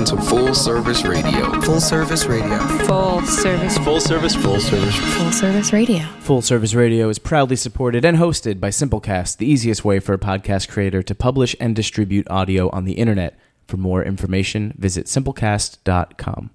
[0.00, 1.60] You're tuned into Full Service Radio.
[1.60, 2.58] Full service radio.
[2.86, 3.76] Full service.
[3.78, 4.96] Full service, full service.
[4.96, 5.98] Full service radio.
[6.20, 10.18] Full Service Radio is proudly supported and hosted by Simplecast, the easiest way for a
[10.18, 13.38] podcast creator to publish and distribute audio on the internet.
[13.66, 16.50] For more information, visit simplecast.com.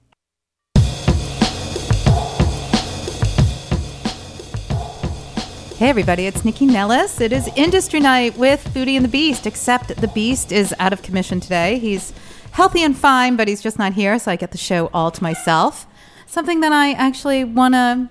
[5.78, 7.22] Hey everybody, it's Nycci Nellis.
[7.22, 11.04] It is Industry Night with Foodie and the Beast, except the Beast is out of
[11.04, 11.80] commission today.
[11.80, 12.14] He's
[12.56, 15.22] healthy and fine, but he's just not here, so I get the show all to
[15.22, 15.86] myself.
[16.26, 18.10] Something that I actually want to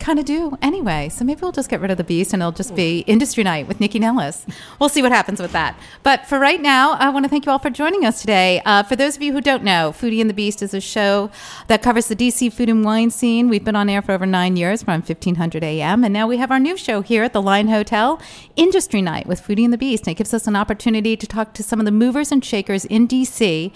[0.00, 1.08] kind of do anyway.
[1.08, 3.68] So maybe we'll just get rid of the Beast and it'll just be Industry Night
[3.68, 4.46] with Nycci Nellis.
[4.78, 5.78] We'll see what happens with that.
[6.02, 8.60] But for right now, I want to thank you all for joining us today.
[8.64, 11.30] Uh, for those of you who don't know, Foodie and the Beast is a show
[11.68, 13.48] that covers the DC food and wine scene.
[13.48, 16.04] We've been on air for over nine years from 1500 AM.
[16.04, 18.20] And now we have our new show here at the Line Hotel,
[18.56, 20.06] Industry Night with Foodie and the Beast.
[20.06, 22.84] And it gives us an opportunity to talk to some of the movers and shakers
[22.86, 23.72] in DC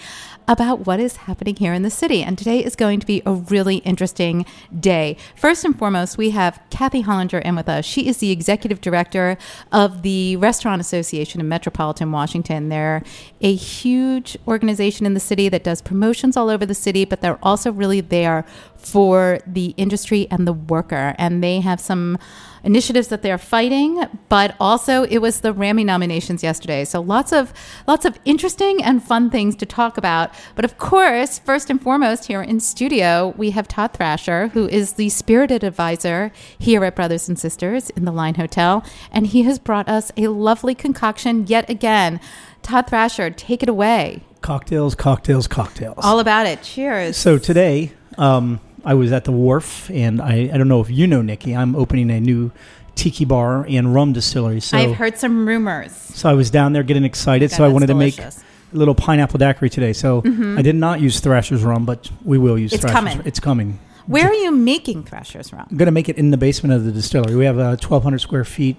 [0.48, 2.22] about what is happening here in the city.
[2.22, 4.46] And today is going to be a really interesting
[4.78, 5.16] day.
[5.36, 7.84] First and foremost, we have Kathy Hollinger in with us.
[7.84, 9.36] She is the executive director
[9.72, 12.68] of the Restaurant Association in Metropolitan Washington.
[12.68, 13.02] They're
[13.40, 17.38] a huge organization in the city that does promotions all over the city, but they're
[17.42, 18.44] also really there
[18.76, 21.14] for the industry and the worker.
[21.18, 22.18] And they have some
[22.66, 26.84] initiatives that they're fighting, but also it was the Rammy nominations yesterday.
[26.84, 27.54] So lots of
[27.86, 30.30] lots of interesting and fun things to talk about.
[30.56, 34.94] But of course, first and foremost, here in studio, we have Todd Thrasher, who is
[34.94, 39.58] the spirited advisor here at Brothers and Sisters in the Line Hotel, and he has
[39.58, 42.20] brought us a lovely concoction yet again.
[42.62, 44.22] Todd Thrasher, take it away.
[44.40, 45.98] Cocktails, cocktails, cocktails.
[46.02, 46.62] All about it.
[46.62, 47.16] Cheers.
[47.16, 51.06] so today, um, I was at the wharf, and I, I don't know if you
[51.06, 52.52] know, Nycci, I'm opening a new
[52.94, 54.60] tiki bar and rum distillery.
[54.60, 55.92] So, I've heard some rumors.
[55.92, 57.50] so I was down there getting excited.
[57.50, 58.32] God, so I wanted to make a
[58.72, 59.92] little pineapple daiquiri today.
[59.92, 60.22] So
[60.56, 62.94] I did not use Thrasher's rum, but we will use It's Thrasher's.
[62.94, 63.22] coming.
[63.26, 63.78] It's coming.
[64.06, 65.66] Where are you making Thrasher's rum?
[65.68, 67.34] I'm going to make it in the basement of the distillery.
[67.34, 68.76] We have a 1,200 square feet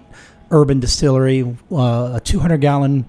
[0.51, 3.05] urban distillery, uh, a 200 gallon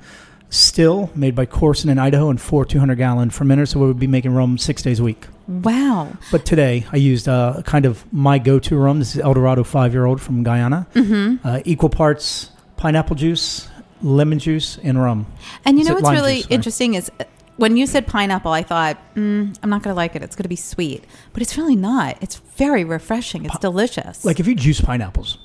[0.50, 3.69] still made by Corson in Idaho, and four 200 gallon fermenters.
[3.69, 5.26] So we would be making rum six days a week.
[5.47, 6.12] Wow.
[6.31, 8.98] But today I used uh, kind of my go-to rum.
[8.98, 10.87] This is El Dorado five-year-old from Guyana.
[10.94, 11.47] Mm-hmm.
[11.47, 13.69] Uh, equal parts pineapple juice,
[14.03, 15.26] lemon juice, and rum.
[15.64, 16.47] And you Is know what's really juice?
[16.50, 17.25] Interesting is uh,
[17.58, 20.22] when you said pineapple, I thought, mm, I'm not going to like it.
[20.22, 21.04] It's going to be sweet.
[21.32, 22.16] But it's really not.
[22.22, 23.44] It's very refreshing.
[23.44, 24.24] It's delicious.
[24.24, 25.38] Like if you juice pineapples,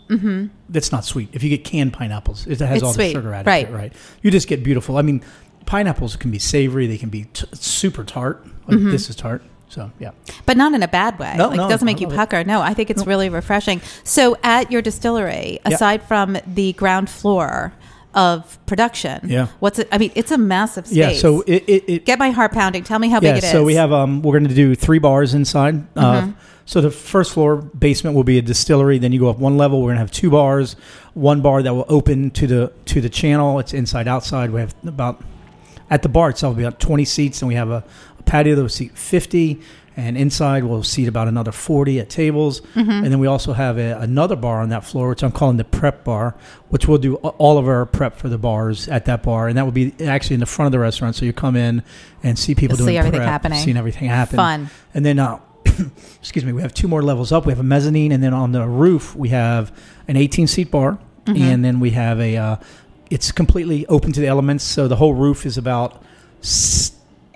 [0.69, 1.29] that's not sweet.
[1.33, 2.73] If you get canned pineapples, it has Mm-hmm.
[2.75, 3.67] It's all sweet, the sugar added right.
[3.67, 3.93] to it, right?
[4.21, 4.97] You just get beautiful.
[4.97, 5.21] I mean,
[5.65, 6.87] pineapples can be savory.
[6.87, 8.45] They can be t- super tart.
[8.67, 8.91] Like Mm-hmm.
[8.91, 9.43] this is tart.
[9.69, 10.11] So yeah.
[10.45, 11.33] but not in a bad way.
[11.35, 12.17] No, like no, it doesn't make I you love it.
[12.17, 12.43] pucker.
[12.43, 13.81] No, I think it's really refreshing.
[14.03, 17.73] So at your distillery, aside from the ground floor
[18.15, 19.47] of production, Yeah.
[19.59, 19.87] what's it?
[19.91, 20.97] I mean, it's a massive space.
[20.97, 21.13] Yeah.
[21.13, 22.83] So it, it, it get my heart pounding.
[22.83, 23.51] Tell me how yeah, big it is.
[23.51, 25.85] so we have um we're going to do three bars inside.
[25.97, 26.31] Uh, Mm-hmm.
[26.65, 28.97] so the first floor basement will be a distillery.
[28.99, 29.81] Then you go up one level.
[29.81, 30.75] We're going to have two bars.
[31.15, 33.59] One bar that will open to the to the channel.
[33.59, 34.51] It's inside outside.
[34.51, 35.21] We have about
[35.89, 37.83] at the bar itself we have 20 seats, and we have a,
[38.19, 39.59] a patio that will seat 50.
[39.95, 42.61] And inside we'll seat about another 40 at tables.
[42.61, 42.89] Mm-hmm.
[42.89, 45.63] And then we also have a, another bar on that floor, which I'm calling the
[45.63, 46.35] prep bar,
[46.69, 49.47] which we'll do all of our prep for the bars at that bar.
[49.47, 51.15] And that will be actually in the front of the restaurant.
[51.15, 51.83] So you come in
[52.23, 53.59] and see people You'll doing see everything prep, happening.
[53.59, 54.37] seeing everything happen.
[54.37, 54.69] Fun.
[54.95, 55.39] And then, uh,
[56.19, 57.45] excuse me, we have two more levels up.
[57.45, 59.71] We have a mezzanine, and then on the roof we have
[60.07, 61.41] an 18 seat bar, Mm-hmm.
[61.41, 62.35] and then we have a.
[62.35, 62.55] Uh,
[63.09, 66.03] it's completely open to the elements, so the whole roof is about.
[66.41, 66.91] s-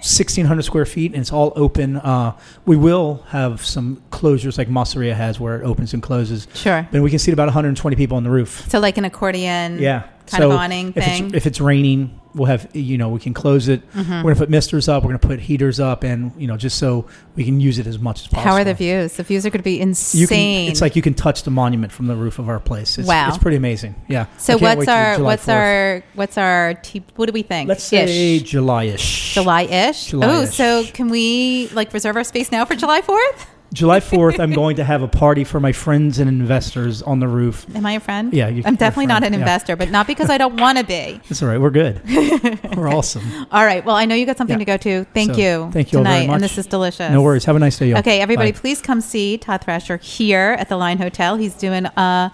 [0.07, 2.31] 1600 square feet and it's all open uh,
[2.66, 6.88] we will have some closures like Masseria has where it opens and closes Sure.
[6.91, 9.79] but we can seat about 120 people on the roof So like an accordion.
[9.79, 11.25] yeah Kind of awning if thing.
[11.27, 13.89] It's, if it's raining, we'll have you know we can close it.
[13.93, 14.11] Mm-hmm.
[14.11, 15.03] We're gonna put misters up.
[15.03, 18.00] We're gonna put heaters up, and you know just so we can use it as
[18.00, 18.41] much as possible.
[18.44, 19.13] How are the views?
[19.13, 20.21] The views are going to be insane.
[20.21, 22.97] You can, it's like you can touch the monument from the roof of our place.
[22.97, 23.29] It's, Wow.
[23.29, 23.95] it's pretty amazing.
[24.07, 24.25] Yeah.
[24.38, 25.53] so what's our what's 4th.
[25.53, 27.69] our what's our t- what do we think?
[27.69, 28.44] Let's say Ish.
[28.44, 29.33] July-ish.
[29.35, 30.13] July-ish.
[30.13, 33.47] Oh, so can we like reserve our space now for July Fourth?
[33.74, 37.28] July 4th, I'm going to have a party for my friends and investors on the
[37.28, 37.66] roof.
[37.75, 38.34] Am I a friend?
[38.34, 39.40] Yeah, you- I'm definitely not an Yeah.
[39.40, 41.19] investor, but not because I don't want to be.
[41.28, 41.60] That's all right.
[41.60, 42.02] We're good.
[42.78, 43.24] We're awesome.
[43.52, 43.84] All right.
[43.84, 44.78] Well, I know you got something Yeah.
[44.78, 45.04] to go to.
[45.14, 45.69] Thank So, you.
[45.74, 46.34] thank you all tonight, very much.
[46.36, 47.12] and this is delicious.
[47.12, 47.44] No worries.
[47.46, 48.00] Have a nice day, y'all.
[48.00, 48.60] Okay, everybody, Bye.
[48.60, 51.36] please come see Todd Thrasher here at the Line Hotel.
[51.36, 52.30] He's doing uh,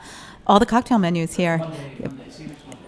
[0.45, 1.59] all the cocktail menus here.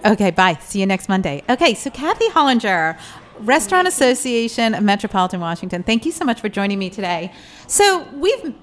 [0.06, 0.56] Okay, bye.
[0.62, 1.44] See you next Monday.
[1.50, 2.96] Okay, so Kathy Hollinger,
[3.40, 5.84] Restaurant Association of Metropolitan Washington.
[5.84, 7.32] Thank you so much for joining me today.
[7.68, 8.56] So we've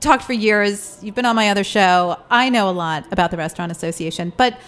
[0.00, 0.98] talked for years.
[1.02, 2.20] You've been on my other show.
[2.30, 4.58] I know a lot about the Restaurant Association, but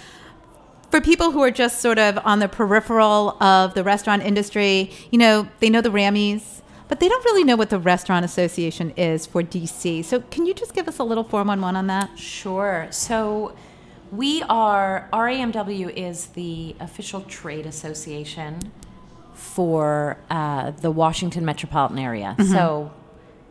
[0.90, 5.18] for people who are just sort of on the peripheral of the restaurant industry, you
[5.18, 9.26] know, they know the Rammies, but they don't really know what the Restaurant Association is
[9.26, 10.04] for DC.
[10.04, 12.18] So, can you just give us a little 411 on that?
[12.18, 12.88] Sure.
[12.90, 13.54] So
[14.10, 18.72] we are, RAMW is the official trade association
[19.38, 22.34] for uh, the Washington metropolitan area.
[22.50, 22.92] So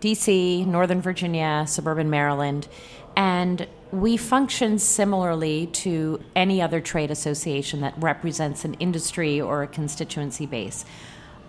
[0.01, 2.67] DC, Northern Virginia, suburban Maryland.
[3.15, 9.67] And we function similarly to any other trade association that represents an industry or a
[9.67, 10.83] constituency base.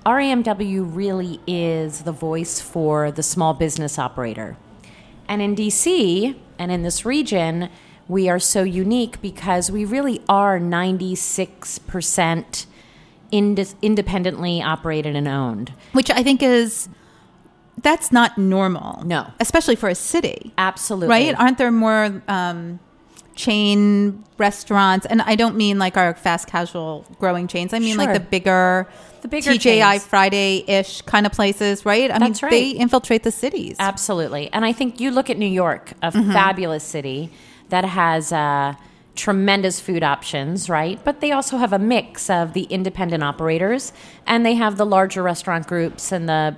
[0.07, 4.57] RAMW really is the voice for the small business operator.
[5.27, 7.69] And in DC and in this region,
[8.07, 12.67] we are so unique because we really are 96%
[13.33, 15.73] inde- independently operated and owned.
[15.93, 16.89] Which I think is
[17.83, 19.05] that's not normal.
[19.05, 19.27] No.
[19.41, 21.09] especially for a city, Absolutely.
[21.09, 21.35] right?
[21.39, 22.81] Aren't there more um,
[23.37, 25.07] chain restaurants?
[25.07, 27.73] And I don't mean like our fast casual growing chains.
[27.73, 28.89] I mean like the bigger,
[29.23, 30.01] The bigger TGI.
[30.01, 32.11] Friday ish kind of places, right?
[32.11, 32.51] I That's mean, right.
[32.51, 33.77] they infiltrate the cities.
[33.79, 34.53] Absolutely.
[34.53, 36.33] And I think you look at New York, a Mm-hmm.
[36.33, 37.31] fabulous city
[37.69, 38.75] that has uh,
[39.19, 40.99] tremendous food options, right?
[41.05, 43.93] But they also have a mix of the independent operators
[44.27, 46.57] and they have the larger restaurant groups and the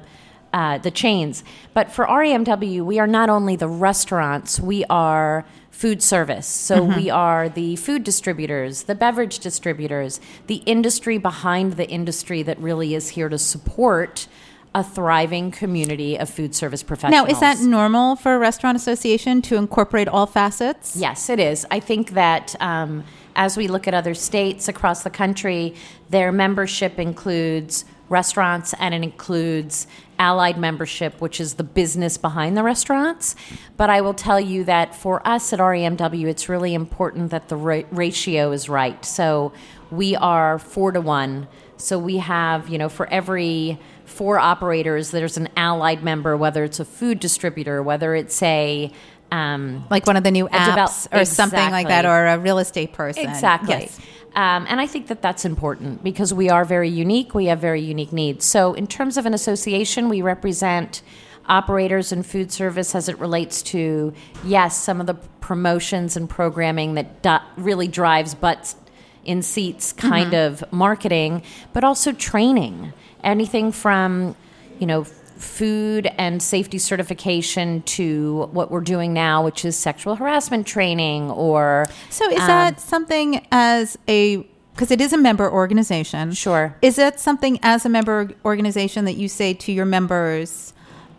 [0.52, 1.44] uh, the chains.
[1.74, 6.48] But for RAMW, we are not only the restaurants, we are food service.
[6.48, 6.96] So Mm-hmm.
[6.96, 12.94] we are the food distributors, the beverage distributors, the industry behind the industry that really
[12.94, 14.26] is here to support
[14.74, 17.26] a thriving community of food service professionals.
[17.26, 20.94] now, is that normal for a restaurant association to incorporate all facets?
[20.96, 21.66] Yes, it is.
[21.70, 25.74] I think that um, as we look at other states across the country,
[26.08, 29.86] their membership includes restaurants and it includes
[30.18, 33.34] allied membership, which is the business behind the restaurants.
[33.76, 37.56] But I will tell you that for us at RAMW, it's really important that the
[37.56, 39.02] ra- ratio is right.
[39.04, 39.52] So
[39.90, 41.48] we are four to one.
[41.76, 43.78] So we have, you know, for every
[44.10, 48.92] four operators, there's an allied member, whether it's a food distributor, whether it's a
[49.32, 52.92] um, Like one of the new apps or something like that, or a real estate
[52.92, 53.28] person.
[53.28, 53.74] Exactly.
[53.74, 54.00] Yes.
[54.34, 57.34] Um, and I think that that's important because we are very unique.
[57.34, 58.44] We have very unique needs.
[58.44, 61.02] So, in terms of an association, we represent
[61.46, 64.12] operators in food service as it relates to,
[64.44, 68.76] yes, some of the promotions and programming that do- really drives butts
[69.24, 71.42] in seats kind of marketing,
[71.72, 72.92] but also training.
[73.24, 74.34] Anything from,
[74.78, 80.66] you know, food and safety certification to what we're doing now, which is sexual harassment
[80.66, 86.32] training or So is um, that something as a because it is a member organization?
[86.32, 86.76] Sure.
[86.80, 90.72] Is that something as a member organization that you say to your members?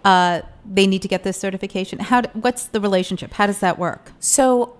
[0.03, 1.99] Uh, they need to get this certification.
[1.99, 2.21] How?
[2.21, 3.33] d- What's the relationship?
[3.33, 4.11] How does that work?
[4.19, 4.77] So,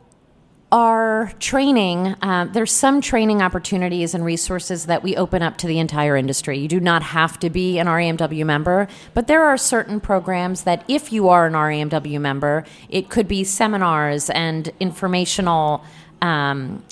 [0.71, 5.79] our training, um, there's some training opportunities and resources that we open up to the
[5.79, 6.57] entire industry.
[6.57, 10.85] You do not have to be an RAMW member, but there are certain programs that,
[10.87, 15.83] if you are an RAMW member, it could be seminars and informational.
[16.21, 16.83] Um,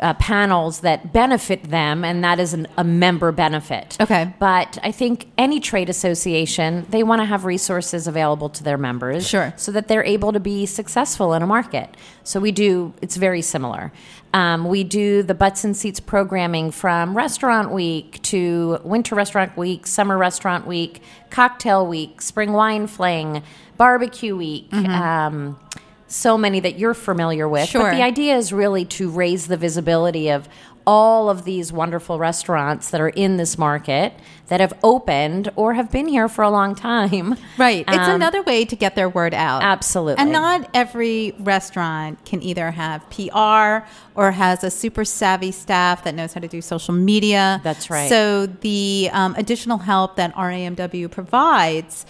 [0.00, 3.96] uh, panels that benefit them, and that is an, a member benefit.
[4.00, 4.32] Okay.
[4.38, 9.26] But I think any trade association, they want to have resources available to their members.
[9.26, 9.52] Sure.
[9.56, 11.96] So that they're able to be successful in a market.
[12.24, 13.92] So we do, it's very similar.
[14.34, 19.86] Um, we do the butts and seats programming from restaurant week to winter restaurant week,
[19.86, 23.42] summer restaurant week, cocktail week, spring wine fling,
[23.78, 24.72] barbecue week.
[24.74, 25.58] Um,
[26.08, 27.68] so many that you're familiar with.
[27.68, 27.82] Sure.
[27.90, 30.48] But the idea is really to raise the visibility of
[30.86, 34.14] all of these wonderful restaurants that are in this market
[34.46, 37.36] that have opened or have been here for a long time.
[37.58, 37.84] Right.
[37.86, 39.62] It's Um, another way to get their word out.
[39.62, 40.22] Absolutely.
[40.22, 46.14] And not every restaurant can either have PR or has a super savvy staff that
[46.14, 47.60] knows how to do social media.
[47.62, 48.08] That's right.
[48.08, 52.06] So the um, additional help that RAMW provides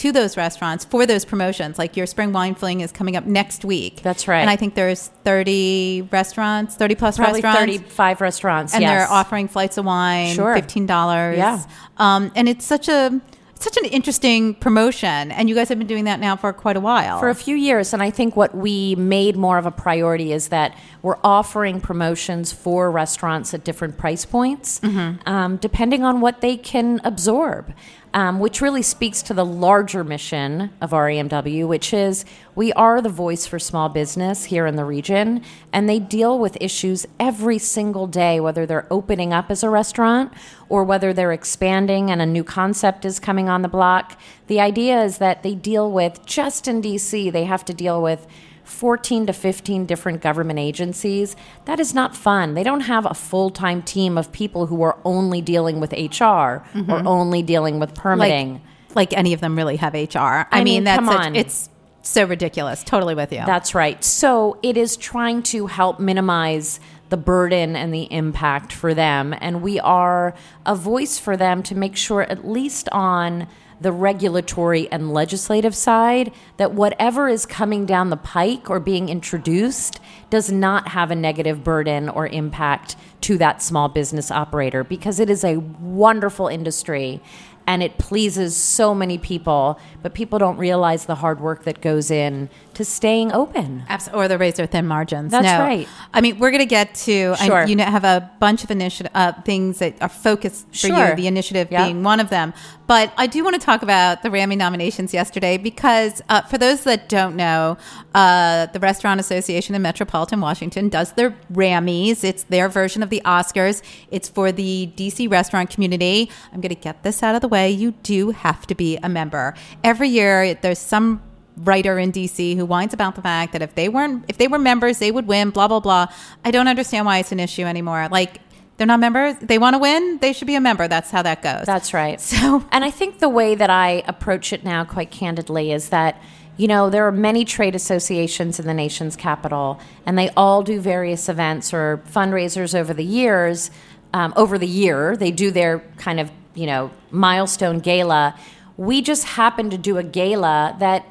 [0.00, 3.64] to those restaurants for those promotions, like your spring wine fling is coming up next
[3.64, 4.00] week.
[4.02, 4.40] That's right.
[4.40, 7.76] And I think there's 30 restaurants, 30 plus Probably restaurants.
[7.78, 8.74] 35 restaurants.
[8.74, 8.90] and yes.
[8.90, 10.54] they're offering flights of wine, Sure.
[10.54, 11.36] fifteen dollars.
[11.38, 11.62] Yeah.
[11.98, 13.20] um, and it's such a
[13.62, 16.80] such an interesting promotion, and you guys have been doing that now for quite a
[16.80, 17.18] while.
[17.20, 17.92] for a few years.
[17.92, 22.52] And I think what we made more of a priority is that we're offering promotions
[22.52, 24.80] for restaurants at different price points,
[25.26, 27.74] um, depending on what they can absorb.
[28.12, 32.24] Um, which really speaks to the larger mission of RAMW, which is
[32.56, 36.58] we are the voice for small business here in the region, and they deal with
[36.60, 40.32] issues every single day, whether they're opening up as a restaurant
[40.70, 44.18] or whether they're expanding and a new concept is coming on the block.
[44.46, 48.26] The idea is that they deal with, just in DC, they have to deal with
[48.64, 51.34] 14 to 15 different government agencies,
[51.64, 52.54] that is not fun.
[52.54, 56.62] They don't have a full time team of people who are only dealing with HR
[56.88, 58.54] or only dealing with permitting.
[58.56, 58.88] Mm-hmm.
[58.90, 60.18] like, like any of them really have HR.
[60.18, 61.36] I, I mean, mean, that's come such- on.
[61.36, 61.68] it's
[62.02, 62.82] so ridiculous.
[62.82, 63.42] Totally with you.
[63.44, 64.02] That's right.
[64.02, 69.34] So it is trying to help minimize the burden and the impact for them.
[69.40, 73.46] And we are a voice for them to make sure, at least on
[73.80, 80.00] the regulatory and legislative side, that whatever is coming down the pike or being introduced
[80.28, 85.30] does not have a negative burden or impact to that small business operator because it
[85.30, 87.22] is a wonderful industry
[87.66, 92.10] and it pleases so many people, but people don't realize the hard work that goes
[92.10, 92.50] in
[92.80, 93.84] to staying open.
[93.88, 95.30] Abs- or the razor thin margins.
[95.32, 95.60] That's No.
[95.60, 95.86] right.
[96.12, 97.34] I mean, we're going to get to.
[97.38, 97.64] I- Sure.
[97.66, 101.08] you know, have a bunch of initiative uh, things that are focused for Sure.
[101.10, 101.14] you.
[101.16, 101.84] The initiative Yeah.
[101.84, 102.52] being one of them.
[102.86, 106.82] But I do want to talk about the Rammy nominations yesterday because, uh, for those
[106.84, 107.76] that don't know,
[108.14, 112.24] uh, the Restaurant Association in Metropolitan Washington does their Rammys.
[112.24, 113.80] It's their version of the Oscars.
[114.10, 116.30] It's for the DC restaurant community.
[116.52, 117.70] I'm going to get this out of the way.
[117.70, 119.54] You do have to be a member.
[119.84, 121.22] Every year, there's some
[121.64, 124.58] writer in DC who whines about the fact that if they weren't if they were
[124.58, 126.06] members they would win blah blah blah.
[126.44, 128.08] I don't understand why it's an issue anymore.
[128.10, 128.40] Like
[128.76, 130.88] they're not members, they want to win, they should be a member.
[130.88, 131.66] That's how that goes.
[131.66, 132.18] That's right.
[132.30, 136.20] So- and I think the way that I approach it now, quite candidly, is that
[136.56, 140.80] you know there are many trade associations in the nation's capital, and they all do
[140.80, 143.70] various events or fundraisers over the years.
[144.14, 148.34] Um, over the year, they do their kind of you know milestone gala.
[148.78, 151.04] We just happen to do a gala that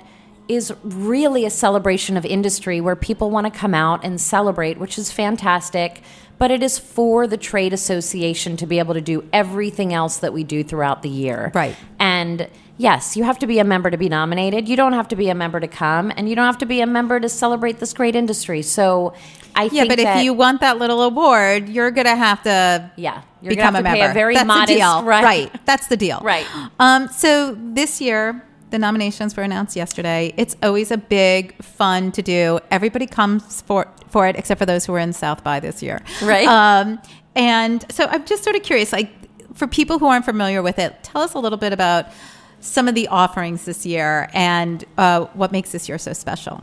[0.49, 4.97] is really a celebration of industry where people want to come out and celebrate, which
[4.97, 6.01] is fantastic.
[6.39, 10.33] But it is for the trade association to be able to do everything else that
[10.33, 11.51] we do throughout the year.
[11.53, 11.75] Right.
[11.99, 14.67] And yes, you have to be a member to be nominated.
[14.69, 16.79] You don't have to be a member to come, and you don't have to be
[16.81, 18.61] a member to celebrate this great industry.
[18.61, 19.13] So
[19.53, 23.73] I yeah, but if you want that little award, you're gonna have to Yeah, become
[23.73, 24.09] to a member.
[24.09, 25.51] a very That's modest- deal, right.
[25.65, 26.45] That's the deal, Right.
[26.79, 28.45] Um, so this year.
[28.71, 30.33] The nominations were announced yesterday.
[30.37, 32.59] It's always a big fun to do.
[32.69, 36.01] Everybody comes for for it, except for those who were in South by this year,
[36.23, 36.47] Right.
[36.47, 36.99] Um,
[37.35, 39.11] and so I'm just sort of curious, like
[39.53, 42.07] for people who aren't familiar with it, tell us a little bit about
[42.59, 46.61] some of the offerings this year and uh, what makes this year so special.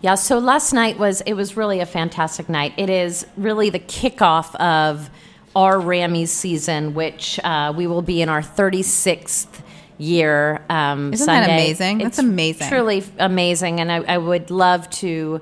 [0.00, 2.72] Yeah, so last night was it was really a fantastic night.
[2.76, 5.10] It is really the kickoff of
[5.56, 9.60] our Rammies season, which uh, we will be in our 36th
[9.98, 10.60] year.
[10.70, 11.54] Um, Isn't that Sunday.
[11.64, 11.98] amazing?
[11.98, 12.68] That's It's amazing.
[12.68, 15.40] Truly amazing, and I, I would love to.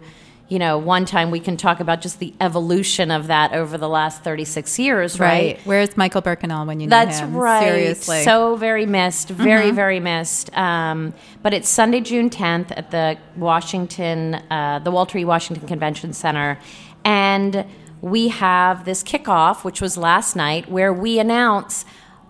[0.48, 3.88] You know, one time we can talk about just the evolution of that over the
[3.88, 5.58] last 36 years, right?
[5.64, 7.34] Where's Michael Birchenall when you need That's him?
[7.34, 7.64] right.
[7.64, 8.22] Seriously.
[8.22, 9.28] So very missed.
[9.28, 9.74] Very, Mm-hmm.
[9.74, 10.56] very missed.
[10.56, 15.24] Um, but it's Sunday, June 10th at the Washington, uh, the Walter E.
[15.24, 16.60] Washington Convention Center.
[17.04, 17.64] And
[18.00, 21.84] we have this kickoff, which was last night, where we announce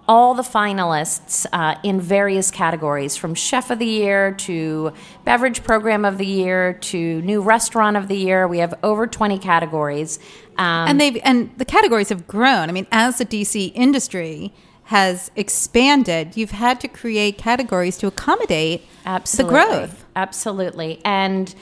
[0.08, 4.92] all the finalists uh, in various categories from Chef of the Year to
[5.24, 8.46] Beverage Program of the Year to New Restaurant of the Year.
[8.46, 10.18] We have over 20 categories.
[10.58, 12.68] Um, and they've and the categories have grown.
[12.68, 14.52] I mean, as the DC industry
[14.84, 19.58] has expanded, you've had to create categories to accommodate Absolutely.
[19.58, 20.04] the growth.
[20.14, 21.00] Absolutely.
[21.04, 21.52] And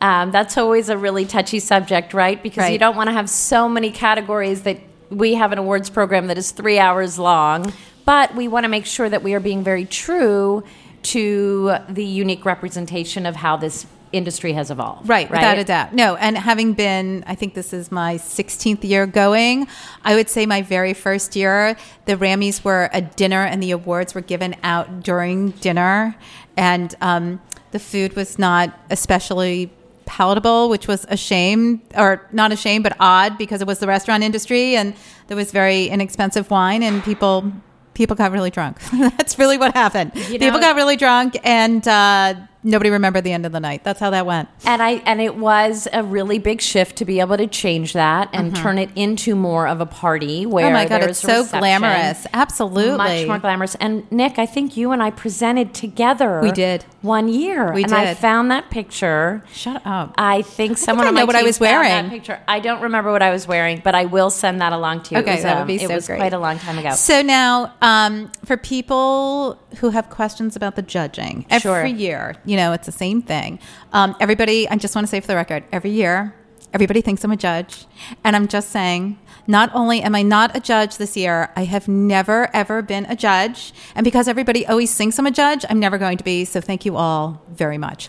[0.00, 2.42] um, that's always a really touchy subject, right?
[2.42, 6.26] Because you don't want to have so many categories that we have an awards program
[6.28, 7.72] that is three hours long,
[8.04, 10.64] but we want to make sure that we are being very true
[11.02, 15.08] to the unique representation of how this industry has evolved.
[15.08, 15.92] Right, without a doubt.
[15.92, 19.68] No, and having been, I think this is my 16th year going,
[20.04, 24.14] I would say my very first year, the Rammys were a dinner and the awards
[24.14, 26.16] were given out during dinner.
[26.56, 27.40] And um,
[27.72, 29.70] the food was not especially
[30.06, 33.86] palatable, which was a shame, or not a shame, but odd because it was the
[33.86, 34.94] restaurant industry and
[35.26, 37.52] there was very inexpensive wine and people.
[37.94, 38.78] People got really drunk.
[38.92, 40.12] That's really what happened.
[40.14, 42.34] You people got really drunk, and uh,
[42.66, 43.84] nobody remembered the end of the night.
[43.84, 44.48] That's how that went.
[44.66, 48.28] And I and it was a really big shift to be able to change that
[48.32, 50.74] and turn it into more of a party where Mm-hmm.
[50.74, 52.26] Oh my god, it's so glamorous.
[52.32, 52.96] Absolutely.
[52.96, 53.76] much more glamorous.
[53.76, 56.40] And Nick, I think you and I presented together.
[56.42, 56.84] We did.
[57.02, 57.72] one year.
[57.72, 59.44] We and I found that picture.
[59.52, 60.14] Shut up.
[60.18, 61.88] I think someone I on know my what I was wearing.
[61.88, 62.40] That picture.
[62.48, 65.20] I don't remember what I was wearing, but I will send that along to you.
[65.20, 66.18] Okay, it was, that would um, be it so was great.
[66.18, 66.90] quite a long time ago.
[66.90, 71.84] So now, um, for people who have questions about the judging, every Sure.
[71.86, 73.58] year, you know, it's the same thing.
[73.92, 76.34] Um, everybody, I just want to say for the record, every year,
[76.72, 77.86] everybody thinks I'm a judge.
[78.24, 81.86] And I'm just saying, not only am I not a judge this year, I have
[81.88, 83.72] never, ever been a judge.
[83.94, 86.44] And because everybody always thinks I'm a judge, I'm never going to be.
[86.44, 88.08] So thank you all very much.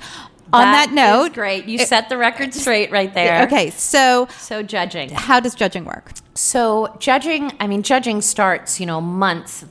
[0.54, 1.66] on that note, great.
[1.66, 3.44] You it- set the record straight right there.
[3.44, 5.10] Okay, so So judging.
[5.10, 6.14] how does judging work?
[6.36, 9.66] So judging, I mean, judging starts, you know, months,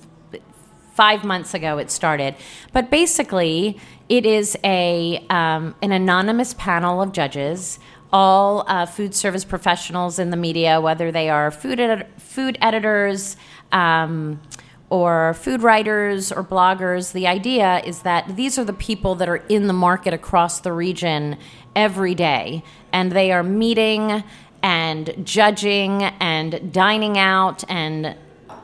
[0.97, 2.35] five months ago it started.
[2.73, 7.79] But basically, it is a um, an anonymous panel of judges,
[8.13, 13.37] all uh, food service professionals in the media, whether they are food edit- food editors.
[13.73, 14.41] Um,
[14.89, 19.43] or food writers or bloggers, the idea is that these are the people that are
[19.49, 21.37] in the market across the region
[21.75, 22.63] every day,
[22.93, 24.23] and they are meeting
[24.63, 28.17] and judging and dining out and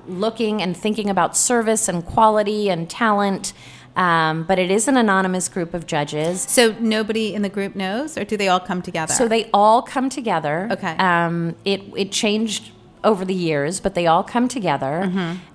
[0.06, 3.52] looking and thinking about service and quality and talent.
[3.94, 6.40] Um, but it is an anonymous group of judges.
[6.42, 9.12] So nobody in the group knows, or do they all come together?
[9.12, 10.68] So they all come together.
[10.72, 10.96] Okay.
[10.96, 12.70] Um, it it changed
[13.04, 15.10] over the years, but they all come together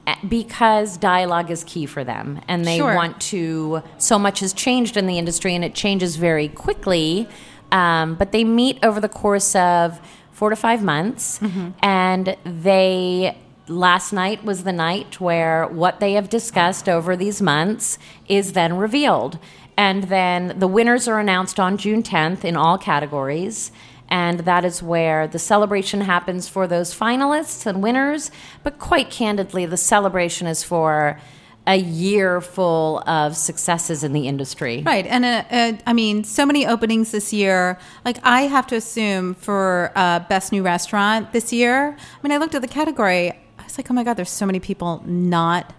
[0.06, 2.94] uh, because dialogue is key for them, and they Sure.
[2.94, 3.82] want to.
[3.98, 7.28] So much has changed in the industry, and it changes very quickly.
[7.72, 10.00] Um, but they meet over the course of
[10.32, 11.40] four to five months,
[11.82, 13.36] and they.
[13.70, 18.78] Last night was the night where what they have discussed over these months is then
[18.78, 19.40] revealed.
[19.76, 23.72] And then the winners are announced on June 10th in all categories.
[24.10, 28.32] And that is where the celebration happens for those finalists and winners.
[28.64, 31.20] But quite candidly, the celebration is for
[31.68, 34.84] a year full of successes in the industry.
[34.86, 37.78] Right, and uh, uh, I mean, so many openings this year.
[38.06, 41.98] Like, I have to assume for uh, best new restaurant this year.
[42.00, 43.34] I mean, I looked at the category.
[43.78, 45.74] Like, oh my god, there's so many people not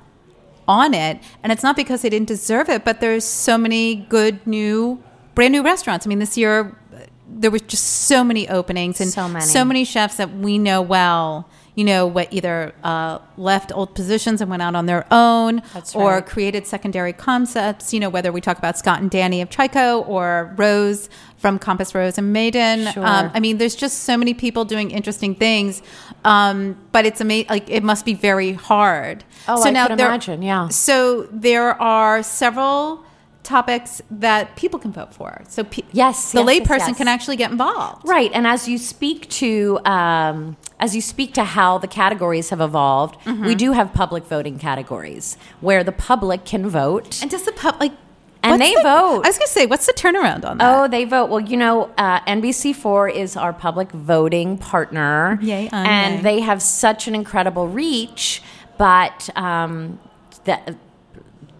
[0.66, 4.46] on it, and it's not because they didn't deserve it, but there's so many good
[4.46, 5.02] new,
[5.34, 6.06] brand new restaurants.
[6.06, 9.44] I mean, this year uh, there was just so many openings and So many.
[9.46, 11.48] so many chefs that we know well.
[11.78, 15.94] You know, what either uh, left old positions and went out on their own, That's
[15.94, 16.26] or right.
[16.26, 17.94] created secondary concepts.
[17.94, 21.94] You know, whether we talk about Scott and Danny of Chiko or Rose from Compass
[21.94, 22.92] Rose and Maydan.
[22.92, 23.06] Sure.
[23.06, 25.80] Um, I mean, there's just so many people doing interesting things,
[26.24, 27.48] um, but it's amazing.
[27.48, 29.22] Like it must be very hard.
[29.46, 30.68] Oh, so I could imagine, yeah.
[30.70, 33.04] So there are several
[33.48, 35.42] topics that people can vote for.
[35.48, 36.96] So pe- Yes, the yes, yes, layperson yes.
[36.98, 38.06] can actually get involved.
[38.06, 42.60] Right, and as you speak to um, as you speak to how the categories have
[42.60, 43.46] evolved, Mm-hmm.
[43.46, 47.20] we do have public voting categories where the public can vote.
[47.22, 47.98] And does the public like?
[48.40, 49.22] And what's they the- vote.
[49.24, 50.78] I was gonna say, what's the turnaround on that?
[50.78, 51.28] Oh, they vote.
[51.30, 55.38] Well, you know, uh, NBC4 is our public voting partner.
[55.42, 56.22] Yay, and yay.
[56.22, 58.40] they have such an incredible reach,
[58.78, 59.98] but um,
[60.44, 60.76] that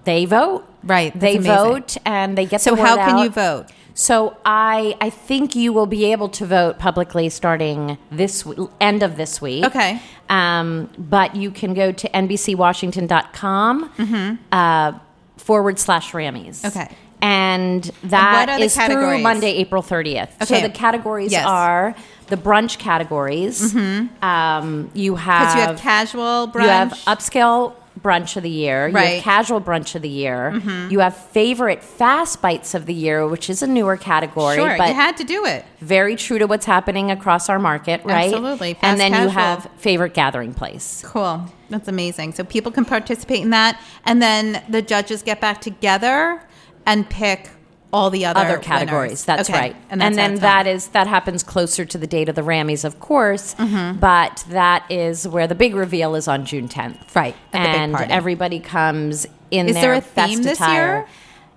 [0.05, 0.64] they vote.
[0.84, 1.52] Right, They amazing.
[1.54, 3.22] vote and they get So the word how can out.
[3.24, 3.66] you vote?
[3.94, 9.02] So I I think you will be able to vote publicly starting this w- end
[9.02, 9.64] of this week.
[9.64, 10.00] Okay.
[10.28, 14.92] Um, but you can go to nbcwashington.com uh,
[15.36, 16.62] forward slash Rammies.
[16.62, 16.78] Mm-hmm.
[16.78, 16.94] Okay.
[17.20, 19.18] And that the is through?
[19.18, 20.28] Monday, April 30th.
[20.46, 20.62] So Okay.
[20.66, 21.44] the categories Yes.
[21.44, 21.52] Mm-hmm.
[21.54, 21.94] are
[22.28, 23.74] the brunch categories.
[24.22, 26.62] Um, you have you have casual brunch.
[26.62, 28.88] you have upscale brunch of the year.
[28.88, 29.04] You Right.
[29.06, 29.14] Mm-hmm.
[29.16, 30.61] have casual brunch of the year.
[30.90, 34.88] You have favorite fast bites of the year, which is a newer category, sure, but
[34.88, 35.64] you had to do it.
[35.80, 38.26] very true to what's happening across our market, right?
[38.32, 38.74] Absolutely.
[38.74, 41.02] Fast and then you have favorite gathering place.
[41.06, 41.44] Cool.
[41.70, 42.32] That's amazing.
[42.32, 46.42] So people can participate in that, and then the judges get back together
[46.87, 47.50] and pick
[47.92, 49.11] all the other Other categories.
[49.11, 49.24] winners.
[49.24, 49.59] That's Okay.
[49.59, 49.77] right.
[49.90, 52.42] And, And, that's how then that is that happens closer to the date of the
[52.42, 53.55] Rammies, of course.
[53.55, 53.98] Mm-hmm.
[53.98, 57.14] But that is where the big reveal is on June 10th.
[57.14, 60.74] Right, at the big and everybody comes in Is their there a theme this attire.
[60.74, 61.07] year?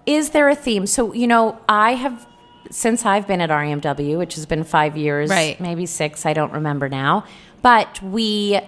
[0.05, 0.87] Is there a theme?
[0.87, 2.25] So you know, I have
[2.69, 5.59] since I've been at RMW, which has been five years, Right.
[5.59, 6.25] maybe six.
[6.25, 7.25] I don't remember now.
[7.61, 8.59] But we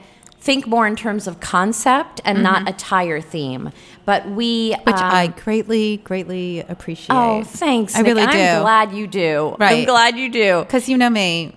[0.48, 3.72] think more in terms of concept and not attire theme.
[4.06, 4.84] But we, Mm-hmm.
[4.90, 7.16] which um, I greatly, greatly appreciate.
[7.16, 7.96] Oh, thanks.
[7.96, 8.08] I Nick.
[8.16, 8.38] really do.
[8.40, 9.56] I'm glad you do.
[9.60, 9.80] Right.
[9.80, 10.60] I'm glad you do.
[10.64, 11.56] because you know me,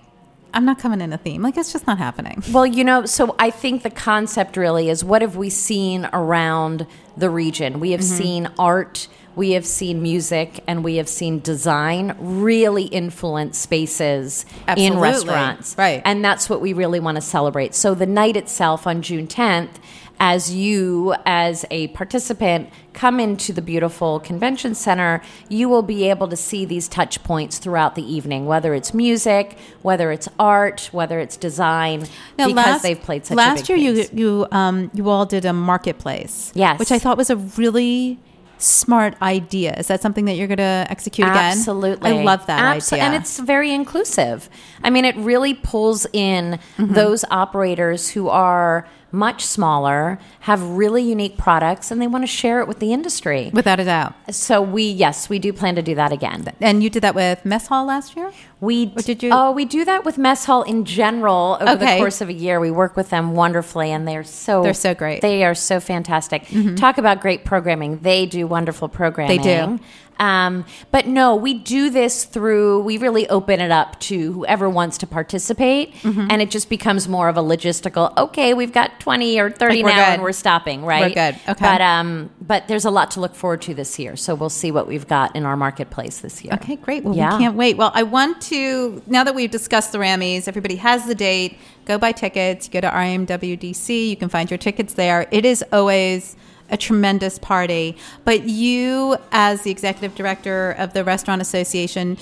[0.55, 1.43] I'm not coming in a theme.
[1.43, 2.43] Like it's just not happening.
[2.53, 6.87] Well, you know, so I think the concept really is what have we seen around
[7.17, 7.81] the region?
[7.81, 8.17] We have Mm-hmm.
[8.17, 14.47] seen art, we have seen music, and we have seen design really influence spaces
[14.77, 15.77] in restaurants.
[15.79, 16.03] Right.
[16.05, 17.75] And that's what we really want to celebrate.
[17.75, 19.75] So the night itself on June 10th,
[20.19, 25.21] as you, as a participant, come into the beautiful convention center,
[25.51, 29.59] you will be able to see these touch points throughout the evening, whether it's music,
[29.83, 32.07] whether it's art, whether it's design,
[32.39, 35.53] because they've played such last a big year you you um you all did a
[35.53, 36.79] marketplace Yes.
[36.79, 38.19] which i thought was a really
[38.59, 42.11] smart idea is that something that you're going to execute again Absolutely.
[42.11, 44.49] i love that Abso- idea And it's very inclusive.
[44.83, 46.95] I mean, it really pulls in Mm-hmm.
[46.95, 52.61] those operators who are much smaller, have really unique products, and they want to share
[52.61, 53.51] it with the industry.
[53.53, 54.15] Without a doubt.
[54.31, 56.53] So we, yes, we do plan to do that again.
[56.61, 58.31] And you did that with Mess Hall last year?
[58.61, 61.95] We Or did you- Oh, we do that with Mess Hall in general over Okay.
[61.97, 62.61] the course of a year.
[62.61, 65.17] We work with them wonderfully, and they're so They're so great.
[65.23, 65.27] Mm-hmm.
[65.27, 66.47] They are so fantastic.
[66.77, 67.99] Talk about great programming.
[68.01, 69.37] They do wonderful programming.
[69.41, 69.81] They do.
[70.19, 72.81] Um, but no, we do this through.
[72.83, 76.29] We really open it up to whoever wants to participate, Mm-hmm.
[76.31, 78.17] and it just becomes more of a logistical.
[78.17, 80.13] Okay, we've got twenty or thirty Like, now, good.
[80.15, 80.85] and we're stopping.
[80.85, 81.41] Right, We're good.
[81.49, 81.55] Okay.
[81.61, 84.17] But um, but there's a lot to look forward to this year.
[84.17, 86.55] So we'll see what we've got in our marketplace this year.
[86.55, 87.05] Okay, great.
[87.05, 87.37] Well, Yeah.
[87.37, 87.77] we can't wait.
[87.77, 91.59] Well, I want to, now that we've discussed the Rammies, everybody has the date.
[91.85, 92.69] Go buy tickets.
[92.69, 94.09] Go to RMWDC.
[94.11, 95.27] You can find your tickets there.
[95.31, 96.37] It is always
[96.71, 97.97] a tremendous party.
[98.25, 102.17] But you, as the executive director of the Restaurant Association,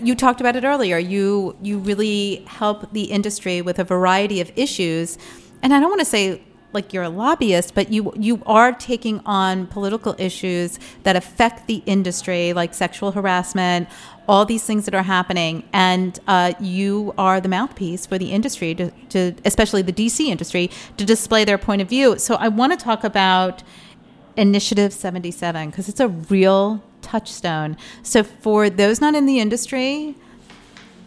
[0.00, 0.98] you talked about it earlier.
[0.98, 5.18] You you really help the industry with a variety of issues,
[5.62, 6.42] and I don't want to say
[6.76, 11.82] like you're a lobbyist, but you you are taking on political issues that affect the
[11.86, 13.88] industry, like sexual harassment,
[14.28, 18.74] all these things that are happening, and uh, you are the mouthpiece for the industry,
[18.74, 22.18] to, to especially the DC industry, to display their point of view.
[22.18, 23.62] So I want to talk about
[24.36, 27.76] Initiative 77 because it's a real touchstone.
[28.02, 30.14] So for those not in the industry,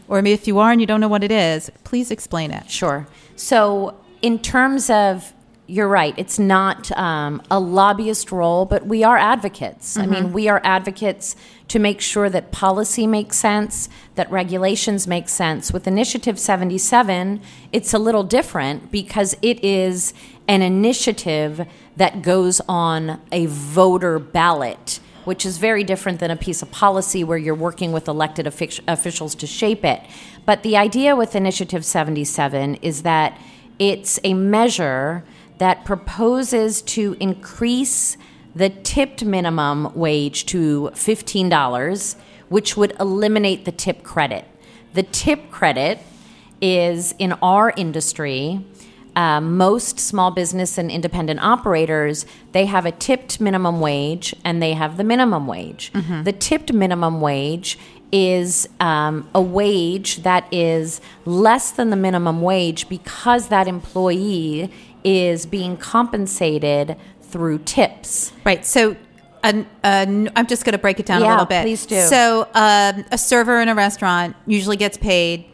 [0.07, 2.69] or maybe if you are and you don't know what it is, please explain it.
[2.69, 3.07] Sure.
[3.35, 5.33] So, in terms of,
[5.69, 9.97] you're right, it's not um, a lobbyist role, but we are advocates.
[9.97, 11.35] I mean, we are advocates
[11.67, 15.71] to make sure that policy makes sense, that regulations make sense.
[15.71, 17.39] With Initiative 77,
[17.71, 20.13] it's a little different because it is
[20.47, 26.63] an initiative that goes on a voter ballot which is very different than a piece
[26.63, 30.01] of policy where you're working with elected offic- officials to shape it.
[30.43, 33.37] But the idea with Initiative 77 is that
[33.77, 35.23] it's a measure
[35.59, 38.17] that proposes to increase
[38.55, 42.15] the tipped minimum wage to $15,
[42.49, 44.45] which would eliminate the tip credit.
[44.93, 45.99] The tip credit
[46.61, 48.65] is in our industry
[49.15, 54.73] uh, most small business and independent operators they have a tipped minimum wage and they
[54.73, 55.91] have the minimum wage
[56.23, 57.77] the tipped minimum wage
[58.11, 64.71] is um, a wage that is less than the minimum wage because that employee
[65.03, 68.65] is being compensated through tips Right.
[68.65, 68.95] So,
[69.43, 71.61] an, an, I'm just going to break it down a little bit.
[71.61, 72.01] please do.
[72.01, 75.45] So, um, a server in a restaurant usually gets paid.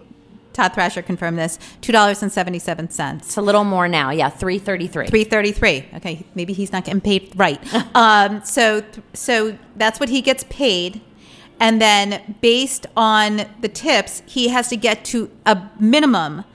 [0.54, 3.28] Todd Thrasher confirmed this: two dollars and seventy-seven cents.
[3.28, 5.86] it's a little more now yeah 333 Three thirty-three.
[5.96, 7.60] Okay, maybe he's not getting paid right.
[7.96, 8.82] um, so,
[9.14, 11.02] so that's what he gets paid,
[11.60, 16.46] and then based on the tips, he has to get to a minimum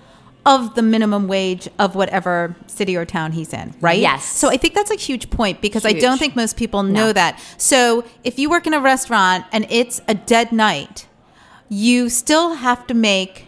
[0.46, 3.74] of the minimum wage of whatever city or town he's in.
[3.81, 4.00] Right?
[4.00, 4.24] Yes.
[4.24, 7.12] So I think that's a huge point because I don't think most people know No.
[7.12, 7.40] that.
[7.57, 11.07] So if you work in a restaurant and it's a dead night,
[11.68, 13.46] you still have to make